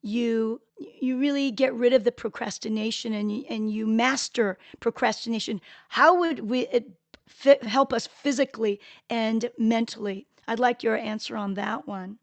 you 0.06 0.62
you 0.78 1.18
really 1.18 1.52
get 1.52 1.74
rid 1.74 1.94
of 1.94 2.04
the 2.04 2.12
procrastination 2.12 3.14
and 3.14 3.32
you, 3.32 3.46
and 3.50 3.72
you 3.72 3.88
master 3.88 4.58
procrastination? 4.80 5.60
How 5.90 6.20
would 6.20 6.50
we 6.50 6.68
it 6.68 6.92
fit, 7.28 7.64
help 7.64 7.92
us 7.92 8.06
physically 8.06 8.80
and 9.10 9.50
mentally? 9.58 10.28
I'd 10.48 10.60
like 10.60 10.84
your 10.84 10.96
answer 10.96 11.36
on 11.36 11.56
that 11.56 11.88
one. 11.88 12.20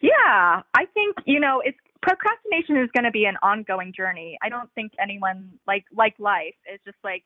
Yeah, 0.00 0.62
I 0.74 0.84
think 0.94 1.16
you 1.26 1.40
know 1.40 1.60
it's 1.64 1.78
procrastination 2.02 2.76
is 2.76 2.90
going 2.92 3.04
to 3.04 3.10
be 3.10 3.24
an 3.24 3.36
ongoing 3.42 3.92
journey. 3.96 4.38
I 4.42 4.48
don't 4.48 4.70
think 4.74 4.92
anyone 5.00 5.50
like 5.66 5.84
like 5.96 6.14
life 6.18 6.54
is 6.72 6.78
just 6.84 6.98
like 7.02 7.24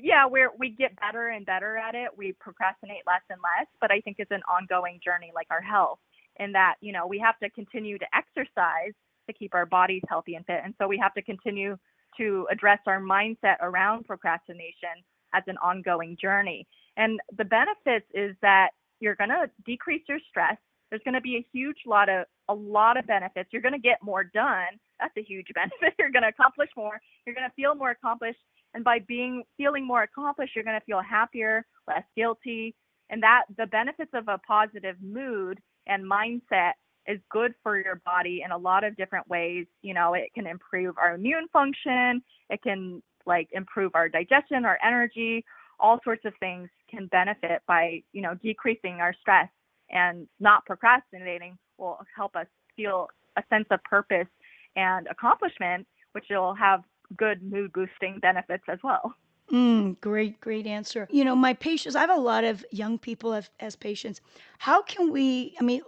yeah 0.00 0.24
we're 0.26 0.52
we 0.58 0.70
get 0.70 0.98
better 1.00 1.28
and 1.28 1.44
better 1.44 1.76
at 1.76 1.94
it. 1.94 2.10
We 2.16 2.32
procrastinate 2.40 3.02
less 3.06 3.22
and 3.28 3.40
less, 3.42 3.66
but 3.80 3.90
I 3.90 4.00
think 4.00 4.16
it's 4.20 4.30
an 4.30 4.42
ongoing 4.48 5.00
journey 5.04 5.32
like 5.34 5.48
our 5.50 5.60
health 5.60 5.98
in 6.38 6.52
that 6.52 6.76
you 6.80 6.92
know 6.92 7.06
we 7.06 7.18
have 7.18 7.38
to 7.40 7.50
continue 7.50 7.98
to 7.98 8.06
exercise 8.14 8.94
to 9.30 9.38
keep 9.38 9.54
our 9.54 9.66
bodies 9.66 10.02
healthy 10.08 10.34
and 10.34 10.46
fit, 10.46 10.60
and 10.64 10.74
so 10.78 10.88
we 10.88 10.98
have 10.98 11.14
to 11.14 11.22
continue 11.22 11.76
to 12.16 12.46
address 12.50 12.80
our 12.86 13.00
mindset 13.00 13.56
around 13.60 14.04
procrastination 14.04 15.04
as 15.32 15.42
an 15.46 15.56
ongoing 15.58 16.16
journey. 16.20 16.66
And 16.96 17.20
the 17.36 17.44
benefits 17.44 18.06
is 18.14 18.34
that 18.42 18.70
you're 19.00 19.14
going 19.14 19.30
to 19.30 19.50
decrease 19.64 20.02
your 20.08 20.18
stress. 20.28 20.56
There's 20.90 21.02
going 21.04 21.14
to 21.14 21.20
be 21.20 21.36
a 21.36 21.46
huge 21.52 21.78
lot 21.86 22.08
of 22.08 22.26
a 22.48 22.54
lot 22.54 22.96
of 22.96 23.06
benefits. 23.06 23.48
You're 23.52 23.62
going 23.62 23.74
to 23.74 23.80
get 23.80 24.02
more 24.02 24.24
done. 24.24 24.78
That's 24.98 25.16
a 25.16 25.22
huge 25.22 25.46
benefit. 25.54 25.94
You're 25.98 26.10
going 26.10 26.24
to 26.24 26.28
accomplish 26.28 26.68
more. 26.76 27.00
You're 27.24 27.34
going 27.34 27.48
to 27.48 27.54
feel 27.54 27.74
more 27.74 27.90
accomplished, 27.90 28.40
and 28.74 28.84
by 28.84 28.98
being 29.06 29.44
feeling 29.56 29.86
more 29.86 30.02
accomplished, 30.02 30.54
you're 30.54 30.64
going 30.64 30.78
to 30.78 30.84
feel 30.84 31.00
happier, 31.00 31.64
less 31.86 32.04
guilty, 32.16 32.74
and 33.08 33.22
that 33.22 33.44
the 33.56 33.66
benefits 33.66 34.10
of 34.14 34.28
a 34.28 34.38
positive 34.38 34.96
mood 35.00 35.60
and 35.86 36.04
mindset 36.04 36.72
is 37.06 37.18
good 37.30 37.54
for 37.62 37.80
your 37.80 37.96
body 38.04 38.42
in 38.44 38.52
a 38.52 38.58
lot 38.58 38.84
of 38.84 38.96
different 38.96 39.28
ways. 39.28 39.66
You 39.82 39.94
know, 39.94 40.14
it 40.14 40.32
can 40.34 40.46
improve 40.46 40.96
our 40.98 41.14
immune 41.14 41.48
function, 41.52 42.22
it 42.48 42.62
can 42.62 43.02
like 43.26 43.48
improve 43.52 43.92
our 43.94 44.08
digestion, 44.08 44.64
our 44.64 44.78
energy, 44.84 45.44
all 45.78 46.00
sorts 46.04 46.24
of 46.24 46.32
things 46.40 46.68
can 46.90 47.06
benefit 47.06 47.62
by, 47.66 48.02
you 48.12 48.22
know, 48.22 48.34
decreasing 48.34 48.94
our 49.00 49.14
stress 49.20 49.48
and 49.90 50.26
not 50.38 50.64
procrastinating 50.66 51.58
will 51.78 51.98
help 52.14 52.36
us 52.36 52.46
feel 52.76 53.08
a 53.36 53.42
sense 53.50 53.66
of 53.70 53.82
purpose 53.84 54.28
and 54.76 55.06
accomplishment, 55.08 55.86
which 56.12 56.26
will 56.30 56.54
have 56.54 56.82
good 57.16 57.42
mood 57.42 57.72
boosting 57.72 58.18
benefits 58.20 58.64
as 58.68 58.78
well. 58.84 59.14
Mm, 59.52 60.00
great, 60.00 60.40
great 60.40 60.66
answer. 60.66 61.08
You 61.10 61.24
know, 61.24 61.34
my 61.34 61.54
patients, 61.54 61.96
I 61.96 62.00
have 62.00 62.10
a 62.10 62.20
lot 62.20 62.44
of 62.44 62.64
young 62.70 62.98
people 62.98 63.34
as, 63.34 63.50
as 63.58 63.74
patients. 63.74 64.20
How 64.58 64.82
can 64.82 65.10
we, 65.10 65.56
I 65.58 65.64
mean, 65.64 65.82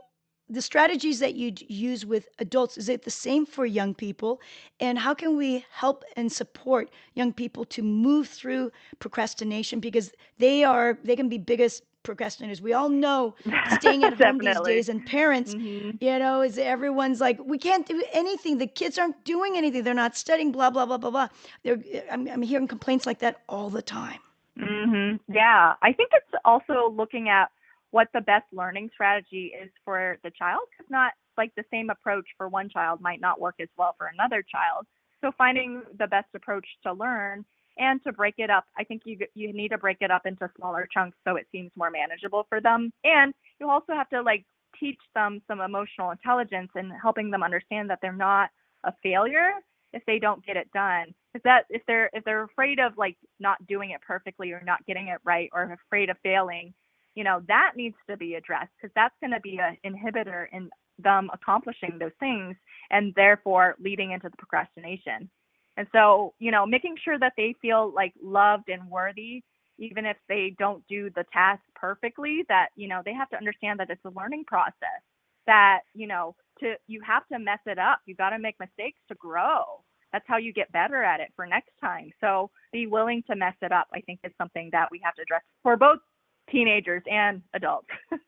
the 0.53 0.63
strategies 0.63 1.19
that 1.21 1.35
you 1.35 1.53
use 1.69 2.05
with 2.05 2.29
adults 2.39 2.77
is 2.77 2.89
it 2.89 3.03
the 3.05 3.11
same 3.11 3.47
for 3.47 3.65
young 3.67 3.95
people? 3.95 4.41
And 4.81 4.99
how 4.99 5.15
can 5.15 5.37
we 5.37 5.65
help 5.73 6.05
and 6.17 6.31
support 6.31 6.91
young 7.15 7.33
people 7.33 7.65
to 7.67 7.83
move 7.83 8.29
through 8.29 8.71
procrastination? 8.99 9.81
Because 9.81 10.13
they 10.39 10.65
are 10.65 10.99
they 11.05 11.17
can 11.17 11.29
be 11.29 11.39
biggest 11.39 11.85
procrastinators. 12.05 12.61
We 12.61 12.73
all 12.73 12.89
know 12.89 13.35
staying 13.65 14.05
at 14.05 14.13
home 14.15 14.39
these 14.39 14.61
days 14.61 14.89
and 14.89 15.05
parents 15.05 15.55
hmm 15.55 15.91
you 16.01 16.19
know 16.19 16.43
is 16.43 16.59
everyone's 16.59 17.21
like 17.21 17.39
we 17.45 17.59
can't 17.59 17.87
do 17.87 18.03
anything. 18.13 18.59
The 18.59 18.67
kids 18.67 18.99
aren't 18.99 19.25
doing 19.25 19.57
anything. 19.57 19.85
They're 19.85 19.95
not 19.95 20.17
studying 20.17 20.53
blah 20.53 20.71
blah 20.71 20.87
blah 20.87 20.99
blah 20.99 21.11
blah. 21.11 21.29
They're 21.63 21.81
i'm, 22.11 22.29
I'm 22.29 22.43
hearing 22.43 22.69
complaints 22.69 23.07
like 23.07 23.21
that 23.21 23.43
all 23.49 23.71
the 23.71 23.83
time. 23.83 24.21
Hmm 24.59 25.17
Yeah, 25.29 25.75
I 25.83 25.93
think 25.93 26.11
it's 26.13 26.43
also 26.45 26.91
looking 26.91 27.29
at 27.29 27.51
what 27.93 28.09
the 28.13 28.21
best 28.23 28.47
learning 28.53 28.91
strategy 28.93 29.53
is 29.63 29.71
for 29.85 30.19
the 30.25 30.31
child 30.31 30.63
because 30.71 30.91
not 30.91 31.13
like 31.39 31.53
the 31.57 31.65
same 31.71 31.91
approach 31.91 32.27
for 32.37 32.49
one 32.49 32.69
child 32.69 33.01
might 33.01 33.21
not 33.21 33.41
work 33.41 33.55
as 33.61 33.69
well 33.79 33.95
for 33.97 34.11
another 34.13 34.43
child. 34.43 34.87
So 35.23 35.31
finding 35.39 35.83
the 35.99 36.07
best 36.07 36.29
approach 36.35 36.67
to 36.85 36.93
learn 36.93 37.45
and 37.79 38.03
to 38.05 38.13
break 38.13 38.35
it 38.39 38.51
up, 38.51 38.65
I 38.77 38.85
think 38.85 39.03
you 39.05 39.19
you 39.35 39.53
need 39.53 39.69
to 39.69 39.79
break 39.79 39.99
it 40.01 40.11
up 40.11 40.27
into 40.27 40.51
smaller 40.59 40.89
chunks 40.93 41.17
so 41.25 41.37
it 41.37 41.47
seems 41.53 41.71
more 41.77 41.91
manageable 41.91 42.47
for 42.49 42.61
them. 42.61 42.91
And 43.05 43.33
you 43.61 43.71
also 43.71 43.93
have 43.93 44.09
to 44.11 44.23
like 44.23 44.45
teach 44.79 44.99
them 45.15 45.41
some 45.47 45.61
emotional 45.61 46.11
intelligence 46.11 46.71
and 46.75 46.93
helping 47.01 47.31
them 47.31 47.43
understand 47.43 47.89
that 47.91 47.99
they're 48.03 48.13
not 48.13 48.51
a 48.85 48.93
failure 49.03 49.51
if 49.93 50.03
they 50.07 50.19
don't 50.19 50.45
get 50.45 50.57
it 50.57 50.71
done. 50.73 51.15
Is 51.35 51.43
that 51.45 51.67
if 51.71 51.83
they're 51.87 52.11
if 52.13 52.25
they're 52.25 52.45
afraid 52.45 52.81
of 52.81 52.97
like 52.97 53.17
not 53.39 53.65
doing 53.67 53.91
it 53.91 54.01
perfectly 54.01 54.53
or 54.53 54.63
not 54.65 54.85
getting 54.87 55.09
it 55.09 55.21
right 55.25 55.51
or 55.53 55.79
afraid 55.87 56.11
of 56.11 56.17
failing, 56.23 56.75
you 57.15 57.25
know, 57.25 57.43
that 57.49 57.73
needs 57.77 57.97
to 58.09 58.17
be 58.17 58.35
addressed 58.35 58.71
because 58.81 58.93
that's 58.95 59.15
going 59.21 59.33
to 59.33 59.41
be 59.41 59.59
an 59.59 59.77
inhibitor 59.85 60.47
in 60.53 60.71
them 60.99 61.31
accomplishing 61.33 61.99
those 61.99 62.13
things 62.21 62.57
and 62.91 63.13
therefore 63.15 63.77
leading 63.79 64.13
into 64.13 64.29
the 64.29 64.37
procrastination. 64.37 65.29
And 65.77 65.87
so, 65.93 66.35
you 66.39 66.51
know, 66.51 66.67
making 66.67 66.97
sure 67.03 67.19
that 67.19 67.33
they 67.37 67.55
feel 67.63 67.93
like 67.95 68.13
loved 68.23 68.69
and 68.69 68.91
worthy, 68.91 69.43
even 69.79 70.05
if 70.05 70.17
they 70.29 70.55
don't 70.59 70.87
do 70.87 71.11
the 71.11 71.25
task 71.33 71.63
perfectly, 71.75 72.45
that, 72.49 72.69
you 72.77 72.89
know, 72.89 73.01
they 73.05 73.15
have 73.15 73.31
to 73.31 73.37
understand 73.37 73.81
that 73.81 73.91
it's 73.91 74.05
a 74.05 74.11
learning 74.11 74.45
process, 74.47 75.03
that, 75.47 75.81
you 75.95 76.07
know, 76.07 76.35
to, 76.61 76.75
you 76.87 77.01
have 77.01 77.27
to 77.29 77.39
mess 77.39 77.59
it 77.67 77.79
up. 77.79 78.01
You 78.07 78.15
got 78.15 78.31
to 78.31 78.39
make 78.39 78.61
mistakes 78.61 79.01
to 79.09 79.15
grow. 79.15 79.83
That's 80.13 80.25
how 80.29 80.37
you 80.37 80.53
get 80.53 80.71
better 80.73 81.03
at 81.03 81.21
it 81.21 81.33
for 81.35 81.47
next 81.47 81.71
time. 81.81 82.11
So 82.21 82.51
be 82.71 82.87
willing 82.87 83.23
to 83.31 83.35
mess 83.35 83.55
it 83.63 83.73
up, 83.73 83.89
I 83.95 84.01
think 84.03 84.21
is 84.25 84.33
something 84.37 84.69
that 84.73 84.89
we 84.91 85.01
have 85.03 85.15
to 85.15 85.23
address 85.23 85.43
for 85.63 85.77
both 85.79 86.01
teenagers 86.51 87.03
and 87.11 87.43
adults. 87.55 87.89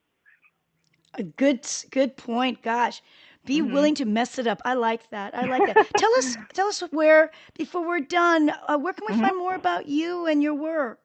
A 1.15 1.23
good 1.23 1.67
good 1.91 2.17
point. 2.17 2.63
Gosh, 2.63 3.03
be 3.45 3.61
hmm 3.61 3.63
willing 3.63 3.95
to 3.97 4.05
mess 4.05 4.39
it 4.39 4.47
up. 4.47 4.61
I 4.65 4.75
like 4.75 5.11
that. 5.11 5.35
I 5.35 5.45
like 5.45 5.65
that. 5.67 5.79
Tell 5.97 6.13
us 6.19 6.39
tell 6.53 6.67
us 6.69 6.81
where 6.91 7.31
before 7.55 7.87
we're 7.87 8.01
done, 8.01 8.51
uh, 8.69 8.79
where 8.79 8.93
can 8.95 9.07
we 9.07 9.13
hmm 9.13 9.15
find 9.15 9.37
more 9.39 9.55
about 9.55 9.87
you 9.87 10.27
and 10.27 10.43
your 10.43 10.55
work? 10.55 11.01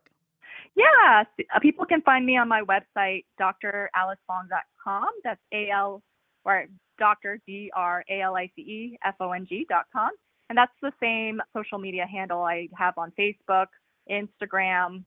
Yeah, 0.76 1.22
s- 1.22 1.45
uh, 1.54 1.60
people 1.60 1.86
can 1.86 2.02
find 2.02 2.26
me 2.26 2.38
on 2.38 2.48
my 2.48 2.62
website, 2.62 3.26
dralicefong.com. 3.39 5.08
That's 5.24 5.41
A 5.52 5.69
L 5.69 6.02
or 6.45 6.65
Dr. 6.98 7.39
D 7.45 7.72
R 7.76 8.04
A 8.10 8.22
L 8.22 8.36
I 8.36 8.52
C 8.56 8.62
E 8.62 8.98
F 9.04 9.15
O 9.19 9.32
N 9.32 9.45
G 9.48 9.65
dot 9.69 9.86
com. 9.91 10.12
And 10.50 10.58
that's 10.58 10.74
the 10.82 10.91
same 11.02 11.41
social 11.56 11.78
media 11.80 12.06
handle 12.06 12.41
I 12.43 12.67
have 12.78 12.98
on 12.98 13.12
Facebook, 13.19 13.67
Instagram, 14.10 15.04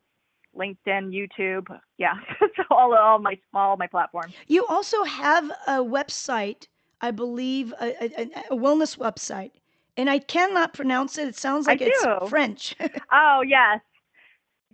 LinkedIn, 0.56 1.10
YouTube. 1.10 1.66
Yeah, 1.98 2.14
so 2.56 2.62
all 2.70 2.94
all 2.94 3.18
my 3.18 3.38
all 3.54 3.76
my 3.76 3.86
platforms. 3.86 4.34
You 4.46 4.66
also 4.66 5.02
have 5.04 5.50
a 5.66 5.78
website, 5.78 6.66
I 7.00 7.10
believe, 7.10 7.72
a, 7.80 8.04
a, 8.04 8.30
a 8.50 8.56
wellness 8.56 8.98
website, 8.98 9.52
and 9.96 10.10
I 10.10 10.18
cannot 10.18 10.74
pronounce 10.74 11.18
it. 11.18 11.28
It 11.28 11.36
sounds 11.36 11.66
like 11.66 11.80
it's 11.80 12.02
do. 12.02 12.26
French. 12.28 12.74
Oh 13.12 13.42
yes, 13.46 13.80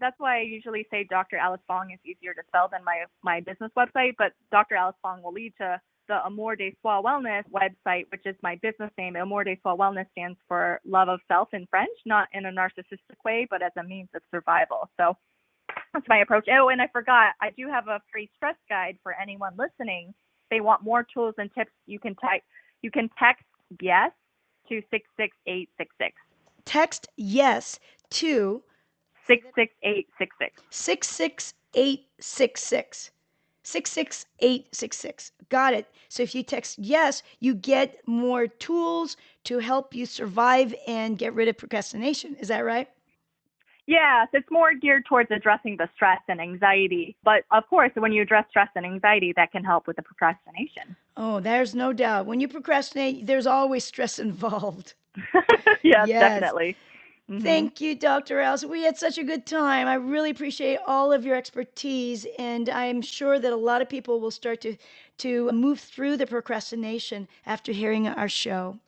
that's 0.01 0.19
why 0.19 0.39
I 0.39 0.43
usually 0.43 0.87
say 0.91 1.07
Dr. 1.09 1.37
Alice 1.37 1.61
Fong 1.67 1.91
is 1.91 1.99
easier 2.05 2.35
to 2.35 2.43
spell 2.49 2.69
than 2.71 2.85
my 2.85 3.05
my 3.23 3.41
business 3.41 3.71
website. 3.77 4.15
But 4.17 4.33
Dr. 4.51 4.77
Alice 4.77 4.97
Fong 5.03 5.23
will 5.23 5.33
lead 5.33 5.55
to 5.59 5.81
the 6.09 6.25
Amour 6.27 6.57
de 6.57 6.75
Soi 6.83 7.01
Wellness 7.03 7.45
website, 7.53 8.07
which 8.11 8.23
is 8.25 8.35
my 8.43 8.57
business 8.63 8.91
name. 8.97 9.17
Amour 9.17 9.45
de 9.45 9.59
Soi 9.63 9.75
Wellness 9.75 10.07
stands 10.13 10.39
for 10.49 10.81
love 10.85 11.09
of 11.09 11.21
self 11.29 11.49
in 11.53 11.67
French, 11.71 11.91
not 12.07 12.29
in 12.33 12.47
a 12.47 12.51
narcissistic 12.51 13.19
way, 13.25 13.47
but 13.51 13.63
as 13.63 13.73
a 13.79 13.83
means 13.83 14.09
of 14.15 14.23
survival. 14.31 14.89
So 14.99 15.17
that's 15.93 16.09
my 16.09 16.19
approach. 16.19 16.49
Oh, 16.51 16.69
and 16.69 16.81
I 16.81 16.89
forgot, 16.89 17.33
I 17.41 17.51
do 17.51 17.69
have 17.69 17.89
a 17.89 18.01
free 18.13 18.31
stress 18.37 18.57
guide 18.69 18.99
for 19.03 19.15
anyone 19.21 19.53
listening. 19.59 20.09
If 20.09 20.51
they 20.51 20.61
want 20.61 20.83
more 20.83 21.07
tools 21.13 21.35
and 21.39 21.51
tips, 21.55 21.73
you 21.87 21.99
can 21.99 22.15
type 22.17 22.43
you 22.83 22.91
can 22.91 23.11
text 23.19 23.45
yes 23.81 24.13
to 24.69 24.83
six 24.91 25.07
six 25.17 25.37
eight 25.47 25.69
six 25.77 25.95
six. 25.99 26.15
Text 26.65 27.09
yes 27.17 27.81
to 28.11 28.63
Six 29.29 29.47
six 29.55 29.73
eight 29.83 30.09
six 30.17 30.35
six. 30.39 30.63
66866. 30.71 33.11
66866. 33.63 35.33
Got 35.51 35.75
it. 35.75 35.87
So 36.09 36.23
if 36.23 36.35
you 36.35 36.43
text 36.43 36.79
yes, 36.79 37.23
you 37.39 37.55
get 37.55 38.01
more 38.07 38.47
tools 38.47 39.19
to 39.45 39.59
help 39.59 39.95
you 39.95 40.07
survive 40.07 40.75
and 40.87 41.19
get 41.19 41.35
rid 41.35 41.49
of 41.49 41.59
procrastination. 41.59 42.37
Is 42.37 42.49
that 42.49 42.65
right? 42.65 42.89
Yes, 43.89 44.29
it's 44.35 44.51
more 44.51 44.75
geared 44.75 45.07
towards 45.07 45.31
addressing 45.31 45.79
the 45.79 45.89
stress 45.95 46.21
and 46.29 46.43
anxiety. 46.43 47.17
But 47.25 47.45
of 47.51 47.67
course, 47.71 47.91
when 47.95 48.13
you 48.13 48.21
address 48.21 48.45
stress 48.51 48.69
and 48.77 48.85
anxiety, 48.85 49.33
that 49.37 49.51
can 49.51 49.65
help 49.65 49.87
with 49.87 49.97
the 49.97 50.03
procrastination. 50.03 50.95
Oh, 51.17 51.41
there's 51.41 51.75
no 51.75 51.95
doubt. 51.95 52.27
When 52.27 52.39
you 52.39 52.49
procrastinate, 52.49 53.27
there's 53.27 53.47
always 53.47 53.85
stress 53.85 54.19
involved. 54.29 54.93
yes, 55.83 56.07
Yes. 56.07 56.21
definitely. 56.21 56.77
hmm 57.29 57.41
Thank 57.41 57.81
you, 57.81 57.95
Dr. 57.95 58.41
Alice. 58.41 58.63
We 58.63 58.83
had 58.83 58.99
such 58.99 59.17
a 59.17 59.25
good 59.25 59.47
time. 59.47 59.89
I 59.89 59.95
really 59.95 60.29
appreciate 60.29 60.81
all 60.87 61.11
of 61.11 61.25
your 61.25 61.37
expertise, 61.37 62.27
and 62.39 62.69
I'm 62.69 63.01
sure 63.01 63.39
that 63.39 63.53
a 63.55 63.57
lot 63.57 63.81
of 63.81 63.89
people 63.89 64.21
will 64.21 64.31
start 64.31 64.61
to 64.63 64.77
to 65.19 65.51
move 65.51 65.81
through 65.81 66.19
the 66.19 66.27
procrastination 66.27 67.27
after 67.47 67.73
hearing 67.73 68.07
our 68.07 68.29
show. 68.29 68.79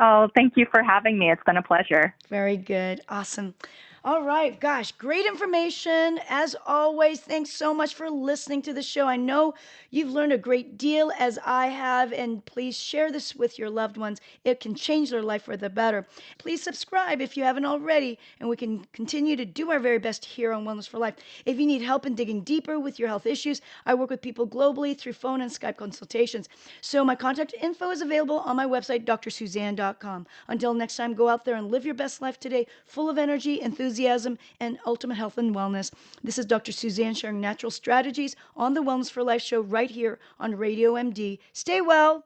Oh, 0.00 0.28
thank 0.34 0.56
you 0.56 0.66
for 0.70 0.82
having 0.82 1.18
me. 1.18 1.30
It's 1.32 1.42
been 1.44 1.56
a 1.56 1.62
pleasure. 1.62 2.14
Very 2.28 2.56
good. 2.58 3.00
Awesome. 3.08 3.54
All 4.02 4.22
right. 4.22 4.58
Gosh, 4.58 4.92
great 4.92 5.26
information. 5.26 6.20
As 6.26 6.56
always, 6.66 7.20
thanks 7.20 7.50
so 7.50 7.74
much 7.74 7.94
for 7.94 8.08
listening 8.08 8.62
to 8.62 8.72
the 8.72 8.82
show. 8.82 9.06
I 9.06 9.16
know 9.16 9.52
you've 9.90 10.10
learned 10.10 10.32
a 10.32 10.38
great 10.38 10.78
deal 10.78 11.12
as 11.18 11.38
I 11.44 11.66
have, 11.66 12.10
and 12.10 12.42
please 12.46 12.78
share 12.78 13.12
this 13.12 13.36
with 13.36 13.58
your 13.58 13.68
loved 13.68 13.98
ones. 13.98 14.22
It 14.42 14.58
can 14.58 14.74
change 14.74 15.10
their 15.10 15.22
life 15.22 15.42
for 15.42 15.54
the 15.54 15.68
better. 15.68 16.06
Please 16.38 16.62
subscribe 16.62 17.20
if 17.20 17.36
you 17.36 17.44
haven't 17.44 17.66
already, 17.66 18.18
and 18.40 18.48
we 18.48 18.56
can 18.56 18.86
continue 18.94 19.36
to 19.36 19.44
do 19.44 19.70
our 19.70 19.78
very 19.78 19.98
best 19.98 20.24
here 20.24 20.54
on 20.54 20.64
Wellness 20.64 20.88
for 20.88 20.96
Life. 20.96 21.16
If 21.44 21.60
you 21.60 21.66
need 21.66 21.82
help 21.82 22.06
in 22.06 22.14
digging 22.14 22.40
deeper 22.40 22.80
with 22.80 22.98
your 22.98 23.08
health 23.08 23.26
issues, 23.26 23.60
I 23.84 23.92
work 23.92 24.08
with 24.08 24.22
people 24.22 24.48
globally 24.48 24.96
through 24.96 25.12
phone 25.12 25.42
and 25.42 25.50
Skype 25.50 25.76
consultations. 25.76 26.48
So 26.80 27.04
my 27.04 27.16
contact 27.16 27.52
info 27.60 27.90
is 27.90 28.00
available 28.00 28.38
on 28.38 28.56
my 28.56 28.64
website, 28.64 29.04
drsuzanne.com. 29.04 30.26
Until 30.48 30.72
next 30.72 30.96
time, 30.96 31.12
go 31.12 31.28
out 31.28 31.44
there 31.44 31.56
and 31.56 31.70
live 31.70 31.84
your 31.84 31.94
best 31.94 32.22
life 32.22 32.40
today, 32.40 32.66
full 32.86 33.10
of 33.10 33.18
energy, 33.18 33.60
enthusiasm, 33.90 34.38
and 34.60 34.78
ultimate 34.86 35.16
health 35.16 35.36
and 35.36 35.52
wellness. 35.52 35.90
This 36.22 36.38
is 36.38 36.46
Dr. 36.46 36.70
Suzanne 36.70 37.14
sharing 37.14 37.40
natural 37.40 37.72
strategies 37.72 38.36
on 38.54 38.74
the 38.74 38.82
Wellness 38.82 39.10
for 39.10 39.24
Life 39.24 39.42
show 39.42 39.60
right 39.62 39.90
here 39.90 40.20
on 40.38 40.54
Radio 40.54 40.94
MD. 40.94 41.40
Stay 41.52 41.80
well. 41.80 42.24